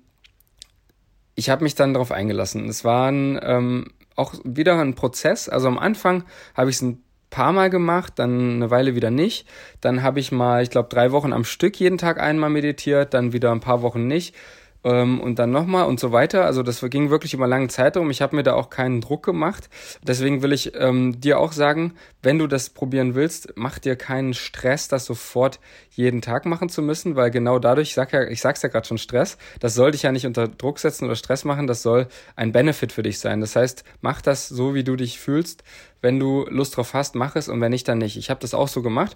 ich 1.35 1.49
habe 1.49 1.63
mich 1.63 1.75
dann 1.75 1.93
darauf 1.93 2.11
eingelassen. 2.11 2.67
Es 2.69 2.83
war 2.83 3.11
ein, 3.11 3.39
ähm, 3.41 3.85
auch 4.15 4.35
wieder 4.43 4.79
ein 4.79 4.93
Prozess. 4.93 5.49
Also 5.49 5.67
am 5.67 5.79
Anfang 5.79 6.23
habe 6.55 6.69
ich 6.69 6.75
es 6.75 6.81
ein 6.81 7.03
paar 7.29 7.51
Mal 7.51 7.71
gemacht, 7.71 8.13
dann 8.17 8.55
eine 8.55 8.69
Weile 8.69 8.95
wieder 8.95 9.09
nicht. 9.09 9.47
Dann 9.81 10.03
habe 10.03 10.19
ich 10.19 10.31
mal, 10.31 10.61
ich 10.61 10.69
glaube, 10.69 10.89
drei 10.89 11.11
Wochen 11.11 11.33
am 11.33 11.43
Stück 11.43 11.79
jeden 11.79 11.97
Tag 11.97 12.19
einmal 12.19 12.51
meditiert, 12.51 13.13
dann 13.15 13.33
wieder 13.33 13.51
ein 13.51 13.59
paar 13.59 13.81
Wochen 13.81 14.07
nicht 14.07 14.35
ähm, 14.83 15.21
und 15.21 15.39
dann 15.39 15.51
nochmal 15.51 15.85
und 15.85 15.99
so 15.99 16.11
weiter. 16.11 16.45
Also 16.45 16.63
das 16.63 16.81
ging 16.89 17.09
wirklich 17.09 17.33
über 17.33 17.47
lange 17.47 17.67
Zeitraum. 17.67 18.09
Ich 18.11 18.21
habe 18.21 18.35
mir 18.35 18.43
da 18.43 18.53
auch 18.53 18.69
keinen 18.69 19.01
Druck 19.01 19.23
gemacht. 19.23 19.69
Deswegen 20.01 20.41
will 20.41 20.53
ich 20.53 20.73
ähm, 20.75 21.19
dir 21.19 21.39
auch 21.39 21.51
sagen, 21.51 21.93
wenn 22.21 22.39
du 22.39 22.47
das 22.47 22.69
probieren 22.69 23.15
willst, 23.15 23.53
mach 23.55 23.79
dir 23.79 23.95
keinen 23.95 24.33
Stress, 24.33 24.87
das 24.87 25.05
sofort 25.05 25.59
jeden 25.91 26.21
Tag 26.21 26.45
machen 26.45 26.69
zu 26.69 26.81
müssen, 26.81 27.15
weil 27.15 27.31
genau 27.31 27.59
dadurch, 27.59 27.89
ich, 27.89 27.93
sag 27.93 28.11
ja, 28.13 28.23
ich 28.23 28.41
sag's 28.41 28.61
ja 28.61 28.69
gerade 28.69 28.87
schon 28.87 28.97
Stress, 28.97 29.37
das 29.59 29.75
soll 29.75 29.91
dich 29.91 30.03
ja 30.03 30.11
nicht 30.11 30.25
unter 30.25 30.47
Druck 30.47 30.79
setzen 30.79 31.05
oder 31.05 31.15
Stress 31.15 31.45
machen, 31.45 31.67
das 31.67 31.83
soll 31.83 32.07
ein 32.35 32.51
Benefit 32.51 32.91
für 32.91 33.03
dich 33.03 33.19
sein. 33.19 33.41
Das 33.41 33.55
heißt, 33.55 33.83
mach 34.01 34.21
das 34.21 34.47
so, 34.47 34.73
wie 34.73 34.83
du 34.83 34.95
dich 34.95 35.19
fühlst. 35.19 35.63
Wenn 36.01 36.19
du 36.19 36.45
Lust 36.49 36.75
drauf 36.75 36.93
hast, 36.93 37.15
mach 37.15 37.35
es 37.35 37.47
und 37.47 37.61
wenn 37.61 37.71
nicht, 37.71 37.87
dann 37.87 37.99
nicht. 37.99 38.17
Ich 38.17 38.29
habe 38.29 38.41
das 38.41 38.53
auch 38.53 38.67
so 38.67 38.81
gemacht. 38.81 39.15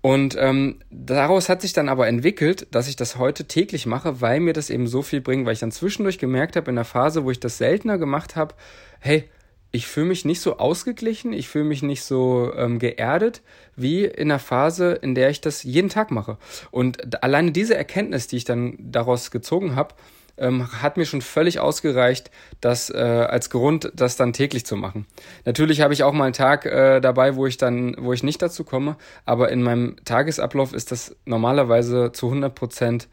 Und 0.00 0.36
ähm, 0.38 0.78
daraus 0.90 1.48
hat 1.48 1.62
sich 1.62 1.72
dann 1.72 1.88
aber 1.88 2.06
entwickelt, 2.06 2.68
dass 2.70 2.88
ich 2.88 2.96
das 2.96 3.18
heute 3.18 3.46
täglich 3.46 3.86
mache, 3.86 4.20
weil 4.20 4.40
mir 4.40 4.52
das 4.52 4.70
eben 4.70 4.86
so 4.86 5.02
viel 5.02 5.20
bringt, 5.20 5.46
weil 5.46 5.54
ich 5.54 5.60
dann 5.60 5.72
zwischendurch 5.72 6.18
gemerkt 6.18 6.56
habe, 6.56 6.70
in 6.70 6.76
der 6.76 6.84
Phase, 6.84 7.24
wo 7.24 7.30
ich 7.30 7.40
das 7.40 7.58
seltener 7.58 7.98
gemacht 7.98 8.36
habe, 8.36 8.54
hey, 9.00 9.28
ich 9.72 9.86
fühle 9.86 10.06
mich 10.06 10.24
nicht 10.24 10.40
so 10.40 10.58
ausgeglichen, 10.58 11.32
ich 11.32 11.48
fühle 11.48 11.64
mich 11.64 11.82
nicht 11.82 12.02
so 12.02 12.52
ähm, 12.56 12.78
geerdet 12.78 13.42
wie 13.74 14.04
in 14.04 14.28
der 14.28 14.38
Phase, 14.38 14.92
in 14.92 15.14
der 15.14 15.28
ich 15.28 15.40
das 15.40 15.64
jeden 15.64 15.90
Tag 15.90 16.10
mache. 16.10 16.38
Und 16.70 17.22
alleine 17.22 17.52
diese 17.52 17.76
Erkenntnis, 17.76 18.26
die 18.26 18.36
ich 18.36 18.44
dann 18.44 18.76
daraus 18.78 19.30
gezogen 19.30 19.76
habe, 19.76 19.94
ähm, 20.38 20.70
hat 20.82 20.96
mir 20.96 21.04
schon 21.04 21.22
völlig 21.22 21.60
ausgereicht, 21.60 22.30
das 22.60 22.90
äh, 22.90 22.96
als 22.96 23.50
Grund, 23.50 23.92
das 23.94 24.16
dann 24.16 24.32
täglich 24.32 24.66
zu 24.66 24.76
machen. 24.76 25.06
Natürlich 25.44 25.80
habe 25.80 25.94
ich 25.94 26.02
auch 26.02 26.12
mal 26.12 26.24
einen 26.24 26.32
Tag 26.32 26.66
äh, 26.66 27.00
dabei, 27.00 27.36
wo 27.36 27.46
ich 27.46 27.56
dann, 27.56 27.96
wo 27.98 28.12
ich 28.12 28.22
nicht 28.22 28.42
dazu 28.42 28.64
komme, 28.64 28.96
aber 29.24 29.50
in 29.50 29.62
meinem 29.62 29.96
Tagesablauf 30.04 30.72
ist 30.72 30.92
das 30.92 31.16
normalerweise 31.24 32.12
zu 32.12 32.26
100 32.26 32.54
Prozent 32.54 33.08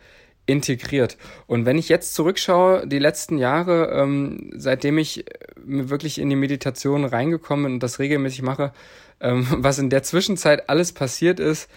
integriert. 0.46 1.18
Und 1.48 1.66
wenn 1.66 1.78
ich 1.78 1.90
jetzt 1.90 2.16
zurückschaue, 2.16 2.86
die 2.88 3.00
letzten 3.00 3.38
Jahre, 3.38 3.92
ähm, 3.94 4.52
seitdem 4.56 4.98
ich 4.98 5.28
äh, 5.28 5.34
wirklich 5.56 6.20
in 6.20 6.30
die 6.30 6.36
Meditation 6.36 7.06
reingekommen 7.06 7.66
bin 7.66 7.74
und 7.76 7.84
das 7.84 8.00
regelmäßig 8.00 8.42
mache, 8.42 8.74
ähm, 9.22 9.48
was 9.58 9.80
in 9.80 9.90
der 9.90 10.04
Zwischenzeit 10.04 10.70
alles 10.70 10.92
passiert 10.92 11.40
ist, 11.40 11.70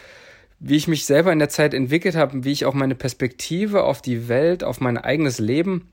wie 0.59 0.77
ich 0.77 0.89
mich 0.89 1.05
selber 1.05 1.33
in 1.33 1.39
der 1.39 1.49
Zeit 1.49 1.75
entwickelt 1.75 2.17
habe, 2.17 2.45
wie 2.45 2.53
ich 2.53 2.65
auch 2.65 2.75
meine 2.75 2.95
Perspektive 2.95 3.85
auf 3.85 4.01
die 4.01 4.29
Welt, 4.29 4.65
auf 4.65 4.81
mein 4.81 4.99
eigenes 4.99 5.39
Leben 5.39 5.89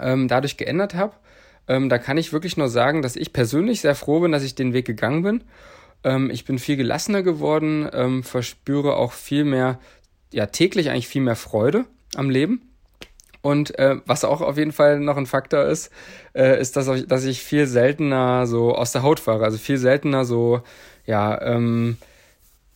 ähm, 0.00 0.28
dadurch 0.28 0.56
geändert 0.56 0.94
habe. 0.94 1.14
Ähm, 1.66 1.88
da 1.88 1.98
kann 1.98 2.18
ich 2.18 2.32
wirklich 2.32 2.56
nur 2.56 2.68
sagen, 2.68 3.00
dass 3.00 3.16
ich 3.16 3.32
persönlich 3.32 3.80
sehr 3.80 3.94
froh 3.94 4.20
bin, 4.20 4.32
dass 4.32 4.42
ich 4.42 4.54
den 4.54 4.72
Weg 4.72 4.86
gegangen 4.86 5.22
bin. 5.22 5.44
Ähm, 6.02 6.30
ich 6.30 6.44
bin 6.44 6.58
viel 6.58 6.76
gelassener 6.76 7.22
geworden, 7.22 7.88
ähm, 7.92 8.22
verspüre 8.22 8.96
auch 8.96 9.12
viel 9.12 9.44
mehr, 9.44 9.78
ja 10.32 10.46
täglich 10.46 10.90
eigentlich 10.90 11.08
viel 11.08 11.22
mehr 11.22 11.36
Freude 11.36 11.86
am 12.14 12.28
Leben. 12.28 12.60
Und 13.40 13.78
äh, 13.78 13.96
was 14.06 14.24
auch 14.24 14.40
auf 14.40 14.56
jeden 14.56 14.72
Fall 14.72 15.00
noch 15.00 15.16
ein 15.16 15.26
Faktor 15.26 15.64
ist, 15.64 15.90
äh, 16.34 16.58
ist, 16.58 16.76
dass, 16.76 16.88
ich, 16.88 17.06
dass 17.06 17.24
ich 17.24 17.42
viel 17.42 17.66
seltener 17.66 18.46
so 18.46 18.74
aus 18.74 18.92
der 18.92 19.02
Haut 19.02 19.20
fahre. 19.20 19.44
Also 19.44 19.58
viel 19.58 19.76
seltener 19.76 20.24
so, 20.24 20.62
ja, 21.04 21.40
ähm, 21.42 21.98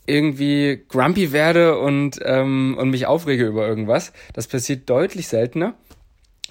irgendwie 0.09 0.85
grumpy 0.89 1.33
werde 1.33 1.79
und, 1.79 2.19
ähm, 2.25 2.77
und 2.79 2.91
mich 2.91 3.07
aufrege 3.07 3.47
über 3.47 3.67
irgendwas. 3.67 4.13
Das 4.33 4.47
passiert 4.47 4.89
deutlich 4.89 5.29
seltener. 5.29 5.75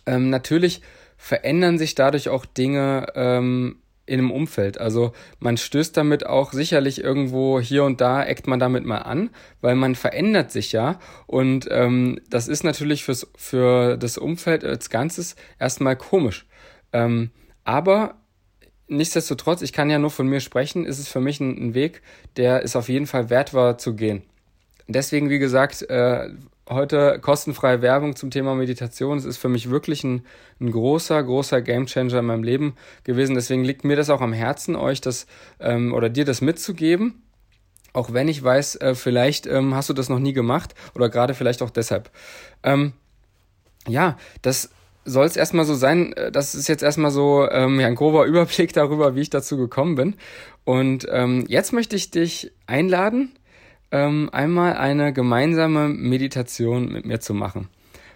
Ähm, 0.06 0.30
natürlich 0.30 0.82
verändern 1.18 1.78
sich 1.78 1.96
dadurch 1.96 2.30
auch 2.30 2.46
Dinge 2.46 3.08
ähm, 3.16 3.78
in 4.06 4.20
einem 4.20 4.32
Umfeld. 4.32 4.80
Also 4.80 5.12
man 5.40 5.58
stößt 5.58 5.96
damit 5.98 6.26
auch 6.26 6.54
sicherlich 6.54 7.04
irgendwo 7.04 7.60
hier 7.60 7.84
und 7.84 8.00
da, 8.00 8.24
eckt 8.24 8.48
man 8.48 8.60
damit 8.60 8.86
mal 8.86 9.00
an, 9.00 9.32
weil 9.60 9.76
man 9.76 9.96
verändert 9.96 10.52
sich 10.52 10.72
ja. 10.72 11.00
Und 11.26 11.68
ähm, 11.70 12.20
das 12.30 12.48
ist 12.48 12.64
natürlich 12.64 13.04
fürs, 13.04 13.28
für 13.36 13.98
das 13.98 14.18
Umfeld 14.18 14.64
als 14.64 14.90
Ganzes 14.90 15.36
erstmal 15.60 15.98
komisch. 15.98 16.46
Ähm, 16.94 17.32
aber 17.66 18.16
nichtsdestotrotz, 18.88 19.62
ich 19.62 19.74
kann 19.74 19.90
ja 19.90 20.00
nur 20.00 20.12
von 20.12 20.28
mir 20.28 20.40
sprechen, 20.40 20.86
ist 20.86 21.00
es 21.00 21.08
für 21.08 21.20
mich 21.20 21.40
ein, 21.40 21.70
ein 21.70 21.74
Weg, 21.74 22.02
der 22.36 22.62
ist 22.62 22.76
auf 22.76 22.90
jeden 22.90 23.08
Fall 23.08 23.30
wert 23.30 23.54
war 23.54 23.78
zu 23.78 23.96
gehen. 23.96 24.24
Deswegen, 24.88 25.30
wie 25.30 25.40
gesagt, 25.40 25.82
äh, 25.90 26.30
heute 26.70 27.20
kostenfreie 27.20 27.82
Werbung 27.82 28.16
zum 28.16 28.32
Thema 28.32 28.56
Meditation. 28.56 29.18
Es 29.18 29.26
ist 29.26 29.38
für 29.38 29.50
mich 29.50 29.70
wirklich 29.70 30.04
ein, 30.04 30.26
ein 30.60 30.72
großer, 30.72 31.22
großer 31.22 31.62
Gamechanger 31.62 32.20
in 32.20 32.26
meinem 32.26 32.44
Leben 32.44 32.76
gewesen. 33.04 33.36
Deswegen 33.36 33.64
liegt 33.64 33.84
mir 33.84 33.96
das 33.96 34.10
auch 34.10 34.22
am 34.22 34.34
Herzen, 34.34 34.76
euch 34.76 35.02
das 35.02 35.28
ähm, 35.60 35.94
oder 35.94 36.10
dir 36.10 36.26
das 36.26 36.42
mitzugeben. 36.42 37.22
Auch 37.94 38.14
wenn 38.14 38.28
ich 38.28 38.44
weiß, 38.44 38.76
äh, 38.76 38.96
vielleicht 38.96 39.48
ähm, 39.48 39.74
hast 39.76 39.90
du 39.90 39.94
das 39.94 40.10
noch 40.10 40.20
nie 40.20 40.34
gemacht 40.34 40.76
oder 40.94 41.10
gerade 41.10 41.34
vielleicht 41.34 41.62
auch 41.62 41.70
deshalb. 41.70 42.12
Ähm, 42.64 42.94
ja, 43.88 44.18
das 44.42 44.70
soll 45.08 45.26
es 45.26 45.38
erstmal 45.38 45.66
so 45.66 45.74
sein. 45.74 46.14
Äh, 46.14 46.32
das 46.32 46.54
ist 46.54 46.68
jetzt 46.68 46.84
erstmal 46.84 47.12
so 47.12 47.50
ähm, 47.50 47.80
ja, 47.80 47.88
ein 47.88 47.96
grober 47.96 48.26
Überblick 48.28 48.74
darüber, 48.74 49.16
wie 49.16 49.22
ich 49.22 49.30
dazu 49.30 49.58
gekommen 49.58 49.96
bin. 49.96 50.16
Und 50.64 51.08
ähm, 51.10 51.46
jetzt 51.48 51.74
möchte 51.74 51.96
ich 51.96 52.12
dich 52.12 52.52
einladen, 52.68 53.32
ähm, 53.92 54.30
einmal 54.32 54.74
eine 54.74 55.14
gemeinsame 55.14 55.88
Meditation 55.88 56.92
mit 56.92 57.06
mir 57.06 57.20
zu 57.20 57.34
machen. 57.34 57.70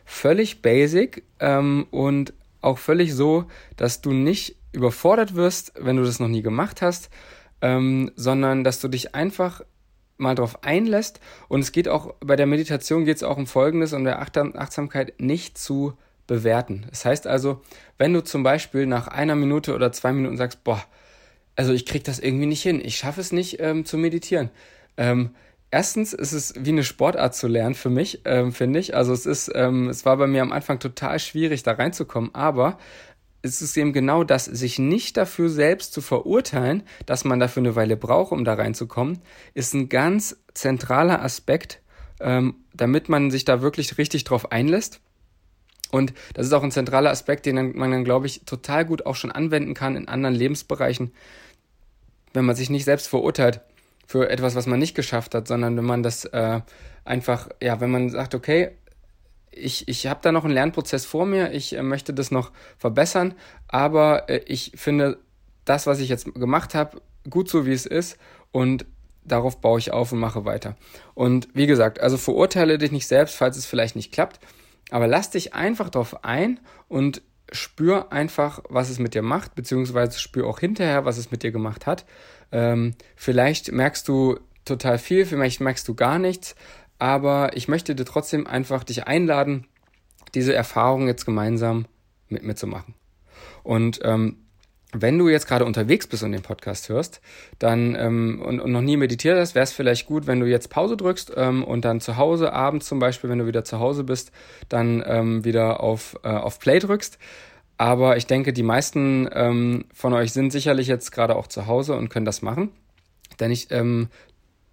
Völlig 0.05 0.61
basic 0.61 1.23
ähm, 1.39 1.87
und 1.91 2.33
auch 2.59 2.77
völlig 2.77 3.15
so, 3.15 3.45
dass 3.77 4.01
du 4.01 4.11
nicht 4.11 4.57
überfordert 4.73 5.35
wirst, 5.35 5.73
wenn 5.79 5.95
du 5.95 6.03
das 6.03 6.19
noch 6.19 6.27
nie 6.27 6.41
gemacht 6.41 6.81
hast, 6.81 7.09
ähm, 7.61 8.11
sondern 8.15 8.63
dass 8.63 8.81
du 8.81 8.89
dich 8.89 9.15
einfach 9.15 9.61
mal 10.17 10.35
drauf 10.35 10.63
einlässt. 10.63 11.19
Und 11.47 11.61
es 11.61 11.71
geht 11.71 11.87
auch, 11.87 12.13
bei 12.19 12.35
der 12.35 12.45
Meditation 12.45 13.05
geht 13.05 13.17
es 13.17 13.23
auch 13.23 13.37
um 13.37 13.47
Folgendes, 13.47 13.93
um 13.93 14.03
der 14.03 14.21
Achtsamkeit 14.21 15.19
nicht 15.19 15.57
zu 15.57 15.93
bewerten. 16.31 16.85
Das 16.89 17.03
heißt 17.03 17.27
also, 17.27 17.61
wenn 17.97 18.13
du 18.13 18.23
zum 18.23 18.41
Beispiel 18.41 18.85
nach 18.85 19.09
einer 19.09 19.35
Minute 19.35 19.75
oder 19.75 19.91
zwei 19.91 20.13
Minuten 20.13 20.37
sagst, 20.37 20.63
boah, 20.63 20.81
also 21.57 21.73
ich 21.73 21.85
krieg 21.85 22.05
das 22.05 22.19
irgendwie 22.19 22.45
nicht 22.45 22.63
hin, 22.63 22.81
ich 22.81 22.95
schaffe 22.95 23.19
es 23.19 23.33
nicht 23.33 23.59
ähm, 23.59 23.83
zu 23.85 23.97
meditieren, 23.97 24.49
ähm, 24.95 25.31
Erstens 25.73 26.11
ist 26.11 26.33
es 26.33 26.53
wie 26.57 26.71
eine 26.71 26.83
Sportart 26.83 27.33
zu 27.33 27.47
lernen 27.47 27.75
für 27.75 27.89
mich, 27.89 28.23
ähm, 28.25 28.51
finde 28.51 28.77
ich. 28.77 28.93
Also 28.93 29.13
es 29.13 29.25
ist, 29.25 29.49
ähm, 29.55 29.87
es 29.87 30.05
war 30.05 30.17
bei 30.17 30.27
mir 30.27 30.41
am 30.41 30.51
Anfang 30.51 30.79
total 30.79 31.17
schwierig, 31.17 31.63
da 31.63 31.71
reinzukommen, 31.71 32.35
aber 32.35 32.77
es 33.41 33.61
ist 33.61 33.77
eben 33.77 33.93
genau 33.93 34.25
das, 34.25 34.43
sich 34.43 34.79
nicht 34.79 35.15
dafür 35.15 35.47
selbst 35.47 35.93
zu 35.93 36.01
verurteilen, 36.01 36.83
dass 37.05 37.23
man 37.23 37.39
dafür 37.39 37.61
eine 37.61 37.77
Weile 37.77 37.95
braucht, 37.95 38.33
um 38.33 38.43
da 38.43 38.55
reinzukommen, 38.55 39.19
ist 39.53 39.73
ein 39.73 39.87
ganz 39.87 40.35
zentraler 40.53 41.23
Aspekt, 41.23 41.79
ähm, 42.19 42.55
damit 42.73 43.07
man 43.07 43.31
sich 43.31 43.45
da 43.45 43.61
wirklich 43.61 43.97
richtig 43.97 44.25
drauf 44.25 44.51
einlässt. 44.51 44.99
Und 45.91 46.13
das 46.33 46.47
ist 46.47 46.53
auch 46.53 46.63
ein 46.63 46.71
zentraler 46.71 47.09
Aspekt, 47.09 47.45
den 47.45 47.75
man 47.75 47.91
dann, 47.91 48.03
glaube 48.03 48.25
ich, 48.25 48.41
total 48.45 48.85
gut 48.85 49.05
auch 49.05 49.15
schon 49.15 49.31
anwenden 49.31 49.73
kann 49.73 49.95
in 49.95 50.07
anderen 50.07 50.35
Lebensbereichen, 50.35 51.11
wenn 52.33 52.45
man 52.45 52.55
sich 52.55 52.69
nicht 52.69 52.85
selbst 52.85 53.07
verurteilt 53.07 53.61
für 54.07 54.29
etwas, 54.29 54.55
was 54.55 54.67
man 54.67 54.79
nicht 54.79 54.95
geschafft 54.95 55.35
hat, 55.35 55.47
sondern 55.47 55.77
wenn 55.77 55.85
man 55.85 56.03
das 56.03 56.25
äh, 56.25 56.61
einfach, 57.05 57.49
ja, 57.61 57.79
wenn 57.79 57.91
man 57.91 58.09
sagt, 58.09 58.35
okay, 58.35 58.71
ich, 59.51 59.87
ich 59.87 60.07
habe 60.07 60.21
da 60.21 60.31
noch 60.31 60.45
einen 60.45 60.53
Lernprozess 60.53 61.05
vor 61.05 61.25
mir, 61.25 61.51
ich 61.51 61.75
äh, 61.75 61.83
möchte 61.83 62.13
das 62.13 62.31
noch 62.31 62.51
verbessern, 62.77 63.33
aber 63.67 64.29
äh, 64.29 64.41
ich 64.45 64.73
finde 64.75 65.17
das, 65.65 65.87
was 65.87 65.99
ich 65.99 66.09
jetzt 66.09 66.33
gemacht 66.33 66.73
habe, 66.73 67.01
gut 67.29 67.49
so, 67.49 67.65
wie 67.65 67.73
es 67.73 67.85
ist 67.85 68.17
und 68.51 68.85
darauf 69.23 69.61
baue 69.61 69.79
ich 69.79 69.91
auf 69.91 70.11
und 70.11 70.19
mache 70.19 70.45
weiter. 70.45 70.75
Und 71.13 71.49
wie 71.53 71.67
gesagt, 71.67 71.99
also 71.99 72.17
verurteile 72.17 72.77
dich 72.77 72.91
nicht 72.91 73.07
selbst, 73.07 73.35
falls 73.35 73.57
es 73.57 73.65
vielleicht 73.65 73.95
nicht 73.95 74.11
klappt, 74.11 74.39
aber 74.91 75.07
lass 75.07 75.31
dich 75.31 75.55
einfach 75.55 75.89
darauf 75.89 76.23
ein 76.23 76.59
und 76.87 77.23
spür 77.51 78.11
einfach, 78.11 78.61
was 78.69 78.89
es 78.89 78.99
mit 78.99 79.15
dir 79.15 79.23
macht, 79.23 79.55
beziehungsweise 79.55 80.19
spür 80.19 80.47
auch 80.47 80.59
hinterher, 80.59 81.05
was 81.05 81.17
es 81.17 81.31
mit 81.31 81.43
dir 81.43 81.51
gemacht 81.51 81.87
hat. 81.87 82.05
Ähm, 82.51 82.93
vielleicht 83.15 83.71
merkst 83.71 84.07
du 84.07 84.39
total 84.63 84.99
viel, 84.99 85.25
vielleicht 85.25 85.59
merkst 85.59 85.87
du 85.87 85.95
gar 85.95 86.19
nichts, 86.19 86.55
aber 86.99 87.57
ich 87.57 87.67
möchte 87.67 87.95
dir 87.95 88.05
trotzdem 88.05 88.45
einfach 88.45 88.83
dich 88.83 89.07
einladen, 89.07 89.65
diese 90.35 90.53
Erfahrung 90.53 91.07
jetzt 91.07 91.25
gemeinsam 91.25 91.87
mit 92.29 92.43
mir 92.43 92.55
zu 92.55 92.67
machen. 92.67 92.93
Und 93.63 93.99
ähm, 94.03 94.37
wenn 94.93 95.17
du 95.17 95.29
jetzt 95.29 95.47
gerade 95.47 95.65
unterwegs 95.65 96.07
bist 96.07 96.23
und 96.23 96.31
den 96.31 96.41
Podcast 96.41 96.89
hörst, 96.89 97.21
dann 97.59 97.95
ähm, 97.95 98.41
und, 98.45 98.59
und 98.59 98.71
noch 98.71 98.81
nie 98.81 98.97
meditiert 98.97 99.37
hast, 99.37 99.55
wäre 99.55 99.63
es 99.63 99.71
vielleicht 99.71 100.05
gut, 100.05 100.27
wenn 100.27 100.39
du 100.39 100.45
jetzt 100.45 100.69
Pause 100.69 100.97
drückst 100.97 101.33
ähm, 101.35 101.63
und 101.63 101.85
dann 101.85 102.01
zu 102.01 102.17
Hause 102.17 102.53
abends 102.53 102.87
zum 102.87 102.99
Beispiel, 102.99 103.29
wenn 103.29 103.39
du 103.39 103.47
wieder 103.47 103.63
zu 103.63 103.79
Hause 103.79 104.03
bist, 104.03 104.31
dann 104.69 105.03
ähm, 105.05 105.45
wieder 105.45 105.81
auf, 105.81 106.17
äh, 106.23 106.29
auf 106.29 106.59
Play 106.59 106.79
drückst. 106.79 107.17
Aber 107.77 108.17
ich 108.17 108.27
denke, 108.27 108.53
die 108.53 108.63
meisten 108.63 109.27
ähm, 109.33 109.85
von 109.93 110.13
euch 110.13 110.33
sind 110.33 110.51
sicherlich 110.51 110.87
jetzt 110.87 111.11
gerade 111.11 111.35
auch 111.35 111.47
zu 111.47 111.67
Hause 111.67 111.95
und 111.95 112.09
können 112.09 112.25
das 112.25 112.41
machen. 112.41 112.69
Denn 113.39 113.49
ich, 113.49 113.71
ähm, 113.71 114.09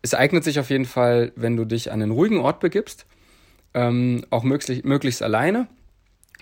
es 0.02 0.14
eignet 0.14 0.44
sich 0.44 0.60
auf 0.60 0.68
jeden 0.68 0.84
Fall, 0.84 1.32
wenn 1.34 1.56
du 1.56 1.64
dich 1.64 1.90
an 1.90 2.02
einen 2.02 2.10
ruhigen 2.10 2.38
Ort 2.38 2.60
begibst, 2.60 3.06
ähm, 3.72 4.24
auch 4.30 4.42
möglichst, 4.42 4.84
möglichst 4.84 5.22
alleine. 5.22 5.68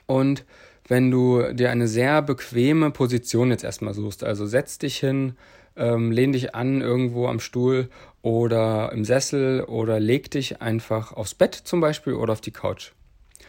Und 0.06 0.44
wenn 0.88 1.10
du 1.10 1.52
dir 1.52 1.70
eine 1.70 1.88
sehr 1.88 2.22
bequeme 2.22 2.90
Position 2.90 3.50
jetzt 3.50 3.64
erstmal 3.64 3.94
suchst. 3.94 4.24
Also 4.24 4.46
setz 4.46 4.78
dich 4.78 4.98
hin, 4.98 5.36
ähm, 5.76 6.10
lehn 6.10 6.32
dich 6.32 6.54
an 6.54 6.80
irgendwo 6.80 7.26
am 7.26 7.40
Stuhl 7.40 7.90
oder 8.22 8.92
im 8.92 9.04
Sessel 9.04 9.64
oder 9.64 10.00
leg 10.00 10.30
dich 10.30 10.62
einfach 10.62 11.12
aufs 11.12 11.34
Bett 11.34 11.54
zum 11.54 11.80
Beispiel 11.80 12.14
oder 12.14 12.32
auf 12.32 12.40
die 12.40 12.52
Couch. 12.52 12.92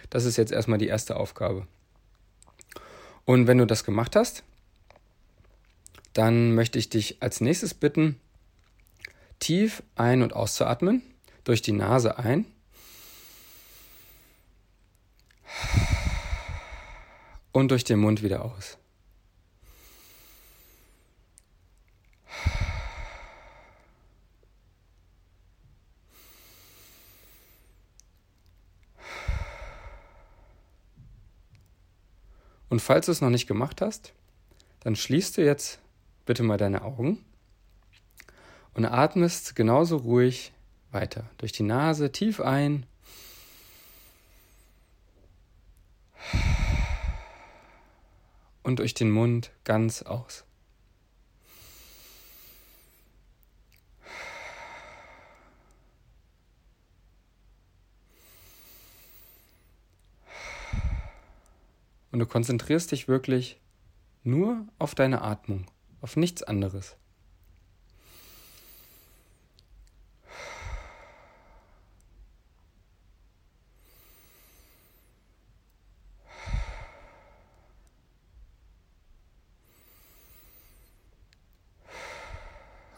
Das 0.09 0.25
ist 0.25 0.37
jetzt 0.37 0.51
erstmal 0.51 0.79
die 0.79 0.87
erste 0.87 1.15
Aufgabe. 1.17 1.67
Und 3.25 3.47
wenn 3.47 3.57
du 3.57 3.65
das 3.65 3.83
gemacht 3.83 4.15
hast, 4.15 4.43
dann 6.13 6.55
möchte 6.55 6.79
ich 6.79 6.89
dich 6.89 7.21
als 7.21 7.41
nächstes 7.41 7.73
bitten, 7.73 8.19
tief 9.39 9.83
ein- 9.95 10.23
und 10.23 10.33
auszuatmen, 10.33 11.03
durch 11.43 11.61
die 11.61 11.73
Nase 11.73 12.17
ein. 12.17 12.45
Und 17.57 17.71
durch 17.71 17.83
den 17.83 17.97
Mund 17.97 18.21
wieder 18.21 18.45
aus. 18.45 18.77
Und 32.69 32.79
falls 32.79 33.07
du 33.07 33.11
es 33.11 33.21
noch 33.21 33.31
nicht 33.31 33.47
gemacht 33.47 33.81
hast, 33.81 34.13
dann 34.81 34.95
schließt 34.95 35.37
du 35.37 35.43
jetzt 35.43 35.79
bitte 36.27 36.43
mal 36.43 36.57
deine 36.57 36.83
Augen 36.83 37.25
und 38.75 38.85
atmest 38.85 39.55
genauso 39.55 39.97
ruhig 39.97 40.53
weiter. 40.91 41.27
Durch 41.39 41.53
die 41.53 41.63
Nase 41.63 42.11
tief 42.11 42.39
ein. 42.39 42.85
Und 48.67 48.79
durch 48.79 48.93
den 48.93 49.11
Mund 49.11 49.53
ganz 49.63 50.01
aus. 50.01 50.43
Und 62.11 62.19
du 62.19 62.25
konzentrierst 62.25 62.91
dich 62.91 63.07
wirklich 63.07 63.61
nur 64.25 64.67
auf 64.79 64.95
deine 64.95 65.21
Atmung, 65.21 65.67
auf 66.01 66.17
nichts 66.17 66.43
anderes. 66.43 66.97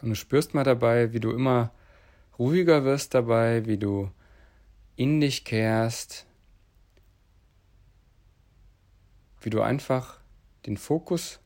Und 0.02 0.10
du 0.10 0.14
spürst 0.14 0.54
mal 0.54 0.64
dabei, 0.64 1.12
wie 1.12 1.20
du 1.20 1.30
immer 1.30 1.72
ruhiger 2.38 2.84
wirst 2.84 3.14
dabei, 3.14 3.66
wie 3.66 3.76
du 3.76 4.10
in 4.96 5.20
dich 5.20 5.44
kehrst, 5.44 6.26
wie 9.40 9.50
du 9.50 9.60
einfach 9.60 10.20
den 10.66 10.76
Fokus 10.76 11.40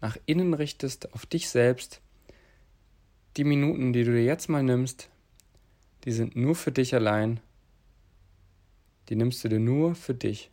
nach 0.00 0.16
innen 0.26 0.54
richtest, 0.54 1.12
auf 1.14 1.26
dich 1.26 1.48
selbst. 1.48 2.00
Die 3.36 3.44
Minuten, 3.44 3.92
die 3.92 4.04
du 4.04 4.12
dir 4.12 4.24
jetzt 4.24 4.48
mal 4.48 4.62
nimmst, 4.62 5.08
die 6.04 6.12
sind 6.12 6.36
nur 6.36 6.54
für 6.54 6.72
dich 6.72 6.94
allein. 6.94 7.40
Die 9.08 9.16
nimmst 9.16 9.42
du 9.44 9.48
dir 9.48 9.60
nur 9.60 9.94
für 9.94 10.14
dich. 10.14 10.50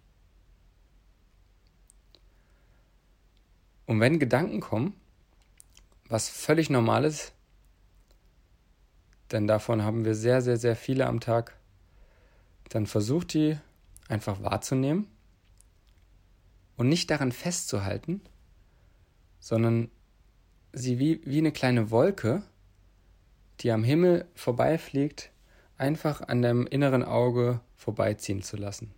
Und 3.86 4.00
wenn 4.00 4.20
Gedanken 4.20 4.60
kommen, 4.60 4.96
was 6.08 6.30
völlig 6.30 6.70
normal 6.70 7.06
ist, 7.06 7.34
denn 9.34 9.48
davon 9.48 9.82
haben 9.84 10.06
wir 10.06 10.14
sehr, 10.14 10.42
sehr, 10.42 10.58
sehr 10.58 10.76
viele 10.76 11.08
am 11.08 11.20
Tag, 11.20 11.58
dann 12.70 12.86
versucht 12.86 13.34
die 13.34 13.58
einfach 14.08 14.42
wahrzunehmen 14.44 15.08
und 16.78 16.88
nicht 16.88 17.10
daran 17.10 17.32
festzuhalten, 17.32 18.22
sondern 19.40 19.90
sie 20.72 21.00
wie, 21.00 21.22
wie 21.26 21.40
eine 21.40 21.52
kleine 21.52 21.90
Wolke, 21.90 22.44
die 23.60 23.72
am 23.72 23.84
Himmel 23.84 24.26
vorbeifliegt, 24.36 25.32
einfach 25.78 26.22
an 26.22 26.42
deinem 26.42 26.68
inneren 26.68 27.04
Auge 27.04 27.60
vorbeiziehen 27.76 28.44
zu 28.44 28.56
lassen. 28.56 28.94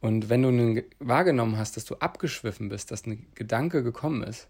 Und 0.00 0.28
wenn 0.28 0.42
du 0.42 0.84
wahrgenommen 0.98 1.56
hast, 1.56 1.76
dass 1.76 1.86
du 1.86 1.96
abgeschwiffen 1.96 2.68
bist, 2.68 2.90
dass 2.90 3.06
ein 3.06 3.26
Gedanke 3.34 3.82
gekommen 3.82 4.22
ist, 4.22 4.48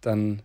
dann 0.00 0.42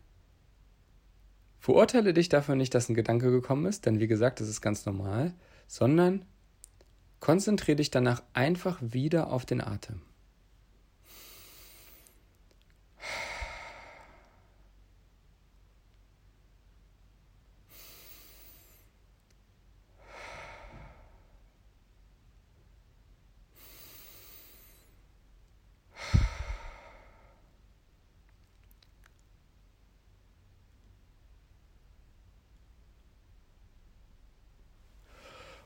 verurteile 1.63 2.13
dich 2.13 2.28
dafür 2.28 2.56
nicht, 2.56 2.76
dass 2.76 2.89
ein 2.89 2.93
Gedanke 2.93 3.32
gekommen 3.32 3.65
ist, 3.67 3.86
denn 3.86 4.02
wie 4.02 4.08
gesagt, 4.08 4.41
das 4.41 4.49
ist 4.49 4.60
ganz 4.60 4.86
normal, 4.86 5.34
sondern 5.65 6.26
konzentriere 7.21 7.78
dich 7.78 7.89
danach 7.89 8.21
einfach 8.34 8.80
wieder 8.82 9.32
auf 9.32 9.45
den 9.45 9.62
Atem. 9.62 10.02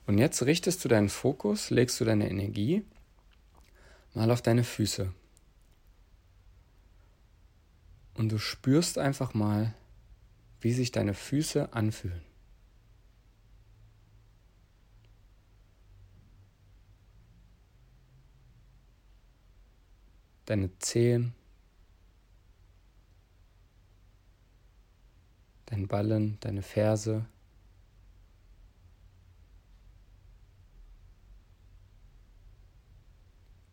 Und 0.07 0.17
jetzt 0.17 0.41
richtest 0.43 0.83
du 0.83 0.87
deinen 0.87 1.09
Fokus, 1.09 1.69
legst 1.69 1.99
du 1.99 2.05
deine 2.05 2.29
Energie 2.29 2.85
mal 4.13 4.31
auf 4.31 4.41
deine 4.41 4.63
Füße. 4.63 5.13
Und 8.15 8.31
du 8.31 8.39
spürst 8.39 8.97
einfach 8.97 9.33
mal, 9.33 9.75
wie 10.61 10.71
sich 10.71 10.91
deine 10.91 11.13
Füße 11.13 11.73
anfühlen. 11.73 12.23
Deine 20.45 20.75
Zehen, 20.79 21.35
dein 25.65 25.89
Ballen, 25.89 26.37
deine 26.39 26.61
Ferse, 26.61 27.25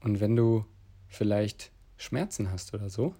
Und 0.05 0.21
wenn 0.21 0.37
du 0.37 0.67
vielleicht 1.09 1.73
Schmerzen 1.97 2.51
hast 2.51 2.75
oder 2.75 2.91
so, 2.91 3.15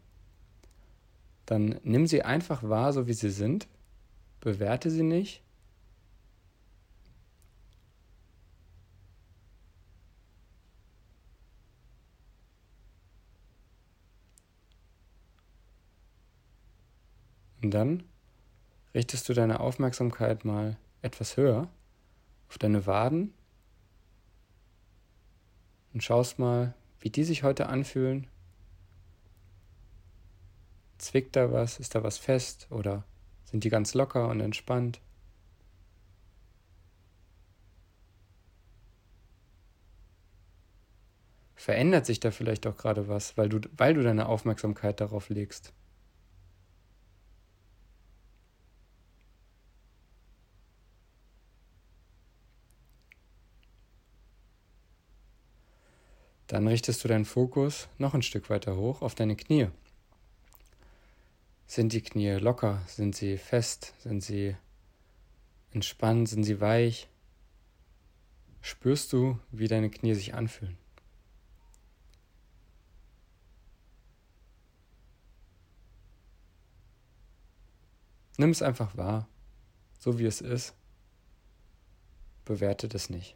dann 1.47 1.81
nimm 1.83 2.07
sie 2.07 2.23
einfach 2.23 2.63
wahr, 2.63 2.93
so 2.93 3.07
wie 3.07 3.15
sie 3.15 3.31
sind, 3.31 3.67
bewerte 4.41 4.91
sie 4.91 5.03
nicht. 5.03 5.43
Und 17.63 17.71
dann 17.71 18.03
richtest 18.95 19.27
du 19.27 19.33
deine 19.33 19.61
Aufmerksamkeit 19.61 20.45
mal 20.45 20.77
etwas 21.01 21.39
höher 21.39 21.67
auf 22.51 22.59
deine 22.59 22.85
Waden 22.85 23.33
und 25.95 26.03
schaust 26.03 26.39
mal, 26.39 26.75
wie 27.01 27.11
die 27.11 27.25
sich 27.25 27.45
heute 27.45 27.69
anfühlen. 27.69 28.27
Zwickt 30.99 31.37
da 31.37 31.53
was? 31.53 31.79
Ist 31.79 31.95
da 31.95 32.03
was 32.03 32.19
fest? 32.19 32.67
Oder 32.71 33.05
sind 33.45 33.65
die 33.65 33.71
ganz 33.71 33.95
locker 33.95 34.29
und 34.29 34.41
entspannt? 34.41 35.01
Verändert 41.55 42.05
sich 42.05 42.21
da 42.21 42.31
vielleicht 42.31 42.67
auch 42.67 42.77
gerade 42.77 43.09
was, 43.09 43.39
weil 43.39 43.49
du, 43.49 43.61
weil 43.77 43.95
du 43.95 44.03
deine 44.03 44.27
Aufmerksamkeit 44.27 45.01
darauf 45.01 45.29
legst? 45.31 45.73
Dann 56.55 56.69
richtest 56.69 57.03
du 57.03 57.09
deinen 57.09 57.25
Fokus 57.25 57.89
noch 57.99 58.15
ein 58.15 58.23
Stück 58.23 58.49
weiter 58.49 58.77
hoch 58.77 59.03
auf 59.03 59.17
deine 59.17 59.35
Knie. 59.35 59.71
Sind 61.67 61.93
die 61.93 62.01
Knie 62.01 62.35
locker? 62.35 62.81
Sind 62.87 63.17
sie 63.17 63.39
fest? 63.39 63.93
Sind 63.99 64.23
sie 64.23 64.55
entspannt? 65.73 66.29
Sind 66.29 66.45
sie 66.45 66.61
weich? 66.61 67.09
Spürst 68.61 69.13
du, 69.13 69.37
wie 69.51 69.67
deine 69.67 69.91
Knie 69.91 70.15
sich 70.15 70.35
anfühlen? 70.35 70.79
Nimm 78.37 78.51
es 78.51 78.63
einfach 78.63 78.97
wahr, 78.97 79.27
so 79.99 80.21
wie 80.21 80.27
es 80.27 80.41
ist. 80.41 80.73
Bewerte 82.45 82.89
das 82.89 83.11
nicht. 83.11 83.35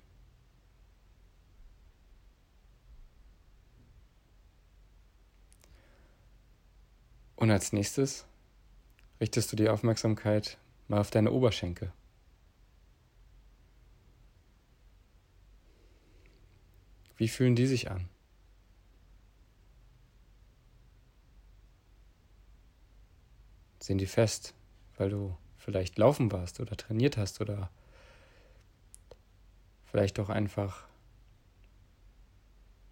Und 7.39 7.53
als 7.53 7.73
nächstes 7.73 8.27
richtest 9.21 9.53
du 9.53 9.55
die 9.55 9.69
Aufmerksamkeit 9.69 10.59
mal 10.89 10.99
auf 10.99 11.13
deine 11.13 11.31
Oberschenkel. 11.31 11.93
Wie 17.17 17.29
fühlen 17.29 17.55
die 17.55 17.69
sich 17.69 17.93
an? 17.93 18.09
Sind 23.79 23.99
die 23.99 24.07
fest, 24.07 24.53
weil 24.97 25.11
du 25.11 25.37
vielleicht 25.59 25.97
laufen 25.97 26.33
warst 26.33 26.59
oder 26.59 26.77
trainiert 26.77 27.17
hast 27.17 27.41
oder 27.41 27.71
vielleicht 29.85 30.19
auch 30.19 30.29
einfach 30.29 30.89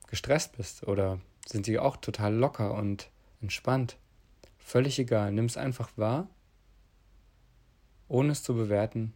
gestresst 0.06 0.56
bist 0.56 0.86
oder 0.86 1.18
sind 1.44 1.66
die 1.66 1.80
auch 1.80 1.96
total 1.96 2.32
locker 2.32 2.74
und 2.74 3.10
entspannt? 3.40 3.96
Völlig 4.66 4.98
egal, 4.98 5.30
nimm 5.30 5.44
es 5.44 5.56
einfach 5.56 5.96
wahr, 5.96 6.28
ohne 8.08 8.32
es 8.32 8.42
zu 8.42 8.52
bewerten. 8.52 9.14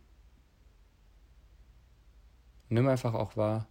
Nimm 2.68 2.86
einfach 2.86 3.14
auch 3.14 3.36
wahr, 3.36 3.66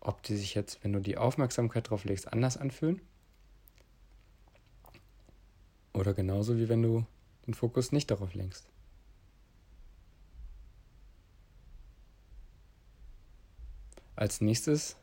ob 0.00 0.22
die 0.22 0.34
sich 0.36 0.54
jetzt, 0.54 0.82
wenn 0.82 0.94
du 0.94 1.00
die 1.00 1.18
Aufmerksamkeit 1.18 1.90
drauf 1.90 2.04
legst, 2.04 2.32
anders 2.32 2.56
anfühlen. 2.56 3.02
Oder 5.92 6.14
genauso 6.14 6.56
wie 6.56 6.70
wenn 6.70 6.80
du 6.80 7.04
den 7.46 7.52
Fokus 7.52 7.92
nicht 7.92 8.10
darauf 8.10 8.32
lenkst. 8.32 8.66
Als 14.16 14.40
nächstes 14.40 14.96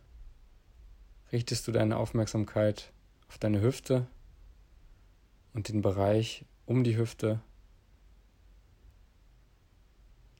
richtest 1.32 1.68
du 1.68 1.72
deine 1.72 1.98
Aufmerksamkeit 1.98 2.92
auf 3.30 3.38
deine 3.38 3.62
Hüfte 3.62 4.08
und 5.58 5.70
den 5.70 5.82
Bereich 5.82 6.46
um 6.68 6.84
die 6.84 6.98
Hüfte, 6.98 7.42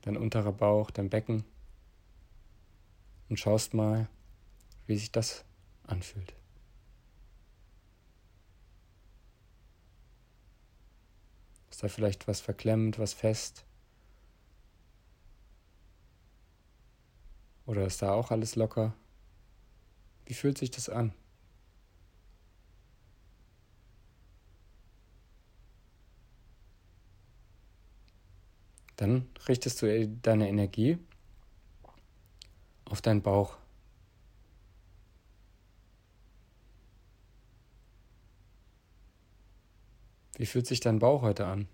dein 0.04 0.16
unterer 0.16 0.52
Bauch, 0.52 0.92
dein 0.92 1.10
Becken 1.10 1.44
und 3.28 3.40
schaust 3.40 3.74
mal, 3.74 4.08
wie 4.86 4.96
sich 4.96 5.12
das 5.12 5.44
anfühlt. 5.88 6.36
Ist 11.72 11.82
da 11.82 11.88
vielleicht 11.88 12.28
was 12.28 12.40
verklemmt, 12.40 13.00
was 13.00 13.14
fest? 13.14 13.66
Oder 17.66 17.88
ist 17.88 18.04
da 18.04 18.14
auch 18.14 18.30
alles 18.30 18.56
locker? 18.56 18.94
Wie 20.28 20.36
fühlt 20.36 20.60
sich 20.60 20.70
das 20.70 20.90
an? 20.90 21.12
Dann 28.98 29.30
richtest 29.48 29.82
du 29.82 30.08
deine 30.08 30.50
Energie 30.50 30.98
auf 32.86 33.02
deinen 33.02 33.22
Bauch. 33.22 33.58
Wie 40.38 40.46
fühlt 40.46 40.68
sich 40.68 40.80
dein 40.80 41.00
Bauch 41.00 41.22
heute 41.22 41.46
an? 41.46 41.68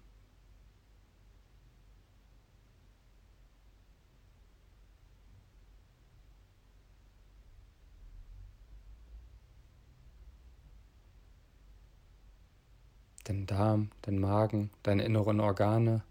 Dein 13.23 13.45
Darm, 13.45 13.91
dein 14.01 14.19
Magen, 14.19 14.69
deine 14.83 15.03
inneren 15.03 15.39
Organe, 15.39 16.03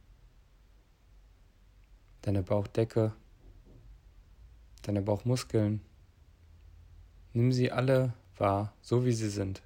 deine 2.22 2.42
Bauchdecke, 2.42 3.12
deine 4.82 5.02
Bauchmuskeln. 5.02 5.80
Nimm 7.32 7.52
sie 7.52 7.70
alle 7.70 8.14
wahr, 8.36 8.72
so 8.80 9.04
wie 9.04 9.12
sie 9.12 9.30
sind. 9.30 9.62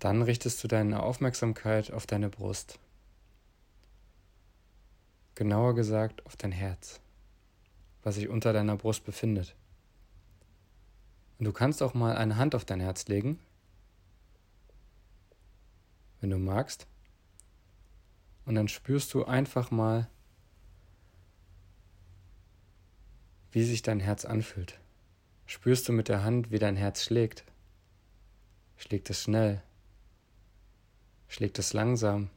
Dann 0.00 0.22
richtest 0.22 0.64
du 0.64 0.68
deine 0.68 1.02
Aufmerksamkeit 1.02 1.92
auf 1.92 2.06
deine 2.06 2.30
Brust. 2.30 2.78
Genauer 5.34 5.74
gesagt 5.74 6.24
auf 6.24 6.36
dein 6.36 6.52
Herz, 6.52 7.00
was 8.02 8.14
sich 8.14 8.28
unter 8.28 8.54
deiner 8.54 8.76
Brust 8.76 9.04
befindet. 9.04 9.54
Du 11.42 11.52
kannst 11.52 11.82
auch 11.82 11.94
mal 11.94 12.16
eine 12.16 12.36
Hand 12.36 12.54
auf 12.54 12.66
dein 12.66 12.80
Herz 12.80 13.08
legen, 13.08 13.38
wenn 16.20 16.28
du 16.28 16.36
magst. 16.36 16.86
Und 18.44 18.56
dann 18.56 18.68
spürst 18.68 19.14
du 19.14 19.24
einfach 19.24 19.70
mal, 19.70 20.10
wie 23.52 23.64
sich 23.64 23.80
dein 23.80 24.00
Herz 24.00 24.26
anfühlt. 24.26 24.78
Spürst 25.46 25.88
du 25.88 25.92
mit 25.92 26.08
der 26.08 26.24
Hand, 26.24 26.50
wie 26.50 26.58
dein 26.58 26.76
Herz 26.76 27.02
schlägt? 27.02 27.44
Schlägt 28.76 29.08
es 29.08 29.22
schnell? 29.22 29.62
Schlägt 31.26 31.58
es 31.58 31.72
langsam? 31.72 32.28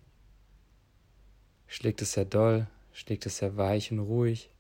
Schlägt 1.68 2.02
es 2.02 2.14
sehr 2.14 2.26
doll? 2.26 2.68
Schlägt 2.94 3.26
es 3.26 3.38
sehr 3.38 3.58
weich 3.58 3.92
und 3.92 4.00
ruhig? 4.00 4.53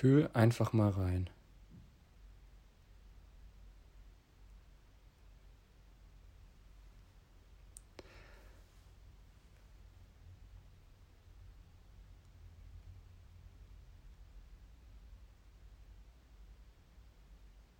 Fühl 0.00 0.30
einfach 0.32 0.72
mal 0.72 0.88
rein. 0.88 1.28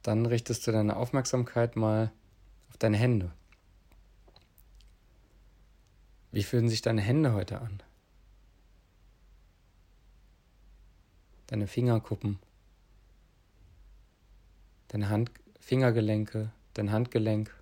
Dann 0.03 0.27
richtest 0.27 0.67
du 0.67 0.73
deine 0.73 0.97
Aufmerksamkeit 0.97 1.75
mal 1.75 2.13
auf 2.69 2.77
deine 2.77 2.99
Hände. 2.99 3.33
Wie 6.33 6.43
fühlen 6.43 6.69
sich 6.69 6.83
deine 6.83 7.01
Hände 7.01 7.33
heute 7.33 7.63
an? 7.63 7.83
Deine 11.51 11.67
Fingerkuppen, 11.67 12.39
deine 14.89 15.09
Hand 15.09 15.33
Fingergelenke, 15.59 16.53
dein 16.75 16.93
Handgelenk. 16.93 17.55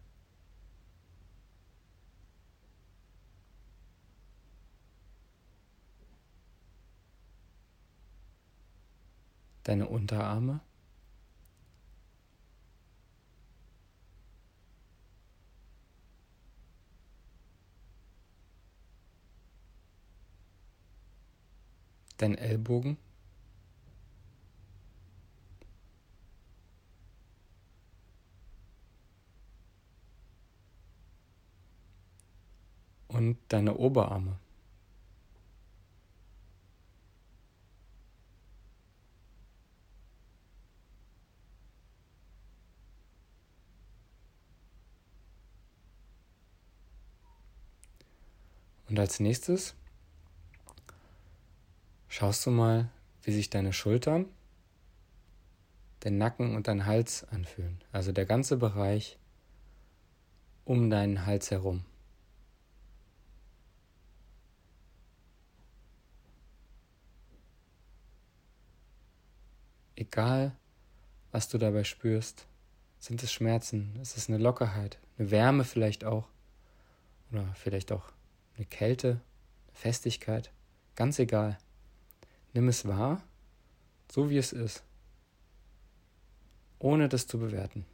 Deine 9.64 9.88
Unterarme. 9.88 10.61
dein 22.18 22.35
Ellbogen. 22.35 22.98
Und 33.09 33.38
deine 33.49 33.77
Oberarme. 33.77 34.38
Und 48.88 48.99
als 48.99 49.21
nächstes 49.21 49.75
schaust 52.09 52.47
du 52.47 52.51
mal, 52.51 52.90
wie 53.23 53.33
sich 53.33 53.51
deine 53.51 53.73
Schultern, 53.73 54.27
dein 56.01 56.16
Nacken 56.16 56.57
und 56.57 56.68
dein 56.68 56.87
Hals 56.87 57.25
anfühlen. 57.25 57.83
Also 57.92 58.12
der 58.12 58.25
ganze 58.25 58.57
Bereich 58.57 59.18
um 60.64 60.88
deinen 60.88 61.27
Hals 61.27 61.51
herum. 61.51 61.85
Egal, 70.11 70.57
was 71.33 71.51
du 71.51 71.59
dabei 71.59 71.85
spürst, 71.85 72.47
sind 72.99 73.23
es 73.23 73.31
Schmerzen, 73.31 73.94
ist 74.01 74.16
es 74.16 74.29
eine 74.29 74.38
Lockerheit, 74.38 74.99
eine 75.18 75.31
Wärme 75.31 75.64
vielleicht 75.64 76.03
auch 76.03 76.27
oder 77.31 77.47
vielleicht 77.55 77.92
auch 77.92 78.11
eine 78.57 78.64
Kälte, 78.64 79.21
eine 79.66 79.77
Festigkeit, 79.77 80.51
ganz 80.97 81.18
egal. 81.18 81.59
Nimm 82.55 82.68
es 82.68 82.88
wahr, 82.88 83.21
so 84.11 84.31
wie 84.31 84.38
es 84.38 84.53
ist, 84.55 84.83
ohne 86.79 87.11
das 87.11 87.27
zu 87.27 87.38
bewerten. 87.38 87.85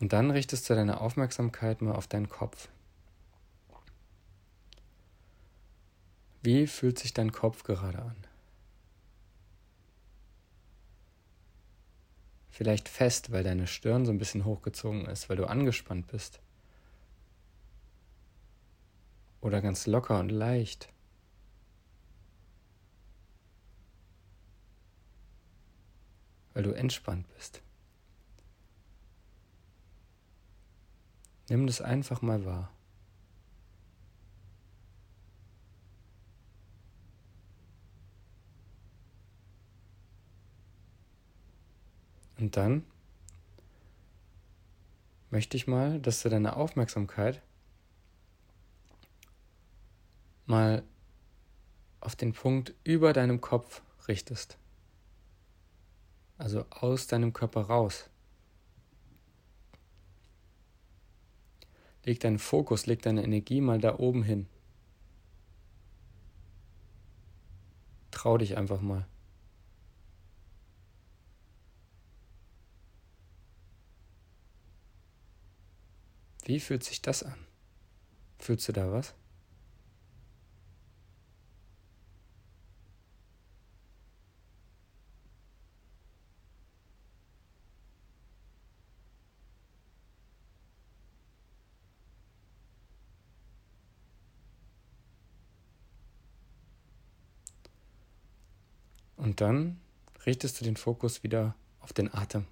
Und 0.00 0.12
dann 0.12 0.30
richtest 0.30 0.68
du 0.68 0.74
deine 0.74 1.00
Aufmerksamkeit 1.00 1.80
mal 1.80 1.94
auf 1.94 2.06
deinen 2.06 2.28
Kopf. 2.28 2.68
Wie 6.44 6.68
fühlt 6.68 6.98
sich 6.98 7.12
dein 7.12 7.32
Kopf 7.32 7.64
gerade 7.64 7.98
an? 7.98 8.16
Vielleicht 12.50 12.88
fest, 12.88 13.32
weil 13.32 13.42
deine 13.42 13.66
Stirn 13.66 14.06
so 14.06 14.12
ein 14.12 14.18
bisschen 14.18 14.44
hochgezogen 14.44 15.06
ist, 15.06 15.28
weil 15.28 15.36
du 15.36 15.46
angespannt 15.46 16.06
bist. 16.06 16.38
oder 19.44 19.60
ganz 19.60 19.86
locker 19.86 20.18
und 20.18 20.30
leicht. 20.30 20.88
Weil 26.54 26.62
du 26.62 26.72
entspannt 26.72 27.28
bist. 27.34 27.60
Nimm 31.50 31.66
das 31.66 31.82
einfach 31.82 32.22
mal 32.22 32.46
wahr. 32.46 32.72
Dann 42.54 42.84
möchte 45.30 45.56
ich 45.56 45.66
mal, 45.66 45.98
dass 45.98 46.22
du 46.22 46.28
deine 46.28 46.54
Aufmerksamkeit 46.54 47.42
mal 50.46 50.84
auf 51.98 52.14
den 52.14 52.32
Punkt 52.32 52.72
über 52.84 53.12
deinem 53.12 53.40
Kopf 53.40 53.82
richtest. 54.06 54.56
Also 56.38 56.64
aus 56.70 57.08
deinem 57.08 57.32
Körper 57.32 57.62
raus. 57.62 58.08
Leg 62.04 62.20
deinen 62.20 62.38
Fokus, 62.38 62.86
leg 62.86 63.02
deine 63.02 63.24
Energie 63.24 63.60
mal 63.60 63.80
da 63.80 63.98
oben 63.98 64.22
hin. 64.22 64.46
Trau 68.12 68.38
dich 68.38 68.56
einfach 68.56 68.80
mal. 68.80 69.08
Wie 76.44 76.60
fühlt 76.60 76.84
sich 76.84 77.00
das 77.00 77.22
an? 77.22 77.46
Fühlst 78.38 78.68
du 78.68 78.72
da 78.72 78.92
was? 78.92 79.14
Und 99.16 99.40
dann 99.40 99.80
richtest 100.26 100.60
du 100.60 100.64
den 100.64 100.76
Fokus 100.76 101.22
wieder 101.22 101.54
auf 101.80 101.94
den 101.94 102.12
Atem. 102.12 102.44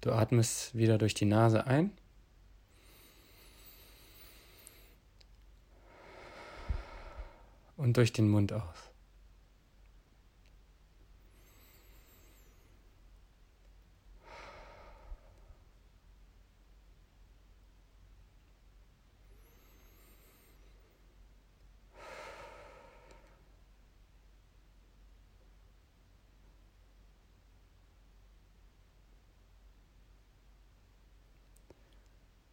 Du 0.00 0.12
atmest 0.12 0.74
wieder 0.74 0.96
durch 0.96 1.12
die 1.12 1.26
Nase 1.26 1.66
ein 1.66 1.92
Und 7.84 7.98
durch 7.98 8.14
den 8.14 8.30
Mund 8.30 8.50
aus. 8.50 8.62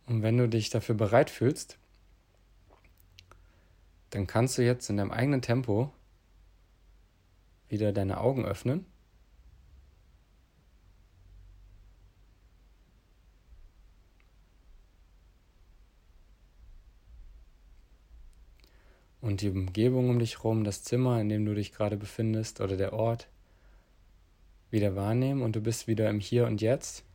Und 0.07 0.23
wenn 0.23 0.35
du 0.37 0.49
dich 0.49 0.69
dafür 0.69 0.95
bereit 0.95 1.29
fühlst, 1.29 1.77
dann 4.11 4.27
kannst 4.27 4.57
du 4.57 4.63
jetzt 4.63 4.89
in 4.89 4.97
deinem 4.97 5.11
eigenen 5.11 5.41
Tempo 5.41 5.91
wieder 7.69 7.91
deine 7.93 8.19
Augen 8.19 8.45
öffnen. 8.45 8.85
Und 19.21 19.41
die 19.41 19.49
Umgebung 19.49 20.09
um 20.09 20.19
dich 20.19 20.37
herum, 20.39 20.63
das 20.63 20.83
Zimmer, 20.83 21.21
in 21.21 21.29
dem 21.29 21.45
du 21.45 21.53
dich 21.53 21.71
gerade 21.71 21.95
befindest 21.95 22.59
oder 22.59 22.75
der 22.75 22.93
Ort 22.93 23.29
wieder 24.71 24.95
wahrnehmen 24.95 25.41
und 25.41 25.55
du 25.55 25.61
bist 25.61 25.87
wieder 25.87 26.09
im 26.09 26.19
Hier 26.19 26.47
und 26.47 26.61
Jetzt. 26.61 27.05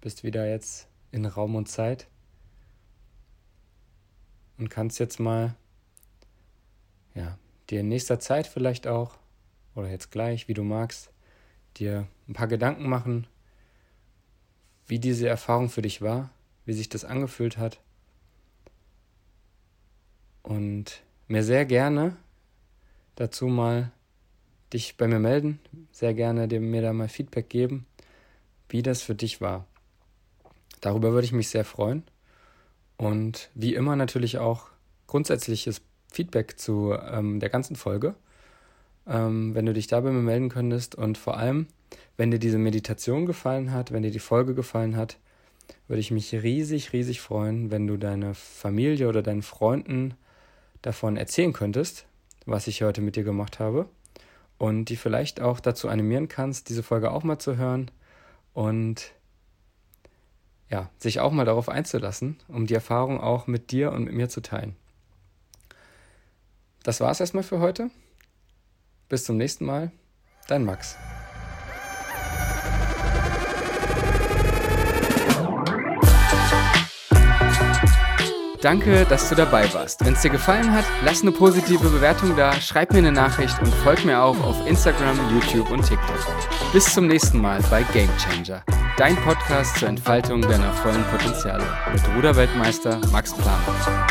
bist 0.00 0.24
wieder 0.24 0.48
jetzt 0.48 0.89
in 1.12 1.26
Raum 1.26 1.54
und 1.54 1.68
Zeit 1.68 2.08
und 4.58 4.68
kannst 4.68 4.98
jetzt 4.98 5.18
mal, 5.18 5.56
ja, 7.14 7.38
dir 7.70 7.80
in 7.80 7.88
nächster 7.88 8.20
Zeit 8.20 8.46
vielleicht 8.46 8.86
auch, 8.86 9.18
oder 9.74 9.88
jetzt 9.88 10.10
gleich, 10.10 10.48
wie 10.48 10.54
du 10.54 10.62
magst, 10.62 11.10
dir 11.76 12.06
ein 12.28 12.34
paar 12.34 12.48
Gedanken 12.48 12.88
machen, 12.88 13.26
wie 14.86 14.98
diese 14.98 15.28
Erfahrung 15.28 15.68
für 15.68 15.82
dich 15.82 16.02
war, 16.02 16.30
wie 16.64 16.72
sich 16.72 16.88
das 16.88 17.04
angefühlt 17.04 17.58
hat. 17.58 17.80
Und 20.42 21.02
mir 21.28 21.44
sehr 21.44 21.64
gerne 21.64 22.16
dazu 23.14 23.46
mal 23.46 23.92
dich 24.72 24.96
bei 24.96 25.06
mir 25.06 25.18
melden, 25.18 25.60
sehr 25.92 26.14
gerne 26.14 26.48
dir, 26.48 26.60
mir 26.60 26.82
da 26.82 26.92
mal 26.92 27.08
Feedback 27.08 27.48
geben, 27.48 27.86
wie 28.68 28.82
das 28.82 29.02
für 29.02 29.14
dich 29.14 29.40
war. 29.40 29.66
Darüber 30.80 31.12
würde 31.12 31.24
ich 31.24 31.32
mich 31.32 31.48
sehr 31.48 31.64
freuen. 31.64 32.02
Und 32.96 33.50
wie 33.54 33.74
immer 33.74 33.96
natürlich 33.96 34.38
auch 34.38 34.68
grundsätzliches 35.06 35.80
Feedback 36.12 36.58
zu 36.58 36.92
ähm, 36.92 37.40
der 37.40 37.48
ganzen 37.48 37.76
Folge. 37.76 38.14
Ähm, 39.06 39.54
wenn 39.54 39.66
du 39.66 39.72
dich 39.72 39.86
da 39.86 40.00
bei 40.00 40.10
mir 40.10 40.20
melden 40.20 40.48
könntest 40.48 40.94
und 40.94 41.16
vor 41.16 41.36
allem, 41.36 41.66
wenn 42.16 42.30
dir 42.30 42.38
diese 42.38 42.58
Meditation 42.58 43.26
gefallen 43.26 43.72
hat, 43.72 43.92
wenn 43.92 44.02
dir 44.02 44.10
die 44.10 44.18
Folge 44.18 44.54
gefallen 44.54 44.96
hat, 44.96 45.18
würde 45.88 46.00
ich 46.00 46.10
mich 46.10 46.32
riesig, 46.32 46.92
riesig 46.92 47.20
freuen, 47.20 47.70
wenn 47.70 47.86
du 47.86 47.96
deine 47.96 48.34
Familie 48.34 49.08
oder 49.08 49.22
deinen 49.22 49.42
Freunden 49.42 50.14
davon 50.82 51.16
erzählen 51.16 51.52
könntest, 51.52 52.06
was 52.46 52.66
ich 52.66 52.82
heute 52.82 53.00
mit 53.00 53.16
dir 53.16 53.24
gemacht 53.24 53.58
habe. 53.58 53.88
Und 54.58 54.86
die 54.86 54.96
vielleicht 54.96 55.40
auch 55.40 55.58
dazu 55.58 55.88
animieren 55.88 56.28
kannst, 56.28 56.68
diese 56.68 56.82
Folge 56.82 57.10
auch 57.10 57.22
mal 57.22 57.38
zu 57.38 57.56
hören 57.56 57.90
und 58.52 59.12
ja, 60.70 60.88
sich 60.98 61.20
auch 61.20 61.32
mal 61.32 61.44
darauf 61.44 61.68
einzulassen, 61.68 62.36
um 62.48 62.66
die 62.66 62.74
Erfahrung 62.74 63.20
auch 63.20 63.46
mit 63.46 63.72
dir 63.72 63.92
und 63.92 64.04
mit 64.04 64.14
mir 64.14 64.28
zu 64.28 64.40
teilen. 64.40 64.76
Das 66.82 67.00
war's 67.00 67.20
erstmal 67.20 67.42
für 67.42 67.58
heute. 67.58 67.90
Bis 69.08 69.24
zum 69.24 69.36
nächsten 69.36 69.66
Mal. 69.66 69.90
Dein 70.48 70.64
Max. 70.64 70.96
Danke, 78.60 79.06
dass 79.08 79.28
du 79.28 79.34
dabei 79.34 79.72
warst. 79.72 80.04
Wenn 80.04 80.12
es 80.12 80.20
dir 80.20 80.30
gefallen 80.30 80.72
hat, 80.72 80.84
lass 81.02 81.22
eine 81.22 81.32
positive 81.32 81.88
Bewertung 81.88 82.36
da, 82.36 82.52
schreib 82.52 82.92
mir 82.92 82.98
eine 82.98 83.12
Nachricht 83.12 83.58
und 83.60 83.72
folg 83.76 84.04
mir 84.04 84.22
auch 84.22 84.38
auf 84.44 84.66
Instagram, 84.66 85.18
YouTube 85.32 85.70
und 85.70 85.82
TikTok. 85.82 86.18
Bis 86.72 86.92
zum 86.92 87.06
nächsten 87.06 87.40
Mal 87.40 87.60
bei 87.70 87.82
Game 87.94 88.10
Changer, 88.18 88.62
dein 88.98 89.16
Podcast 89.16 89.78
zur 89.78 89.88
Entfaltung 89.88 90.42
deiner 90.42 90.72
vollen 90.74 91.04
Potenziale 91.04 91.64
mit 91.92 92.02
Ruderweltmeister 92.14 93.00
Max 93.12 93.32
Planer. 93.32 94.06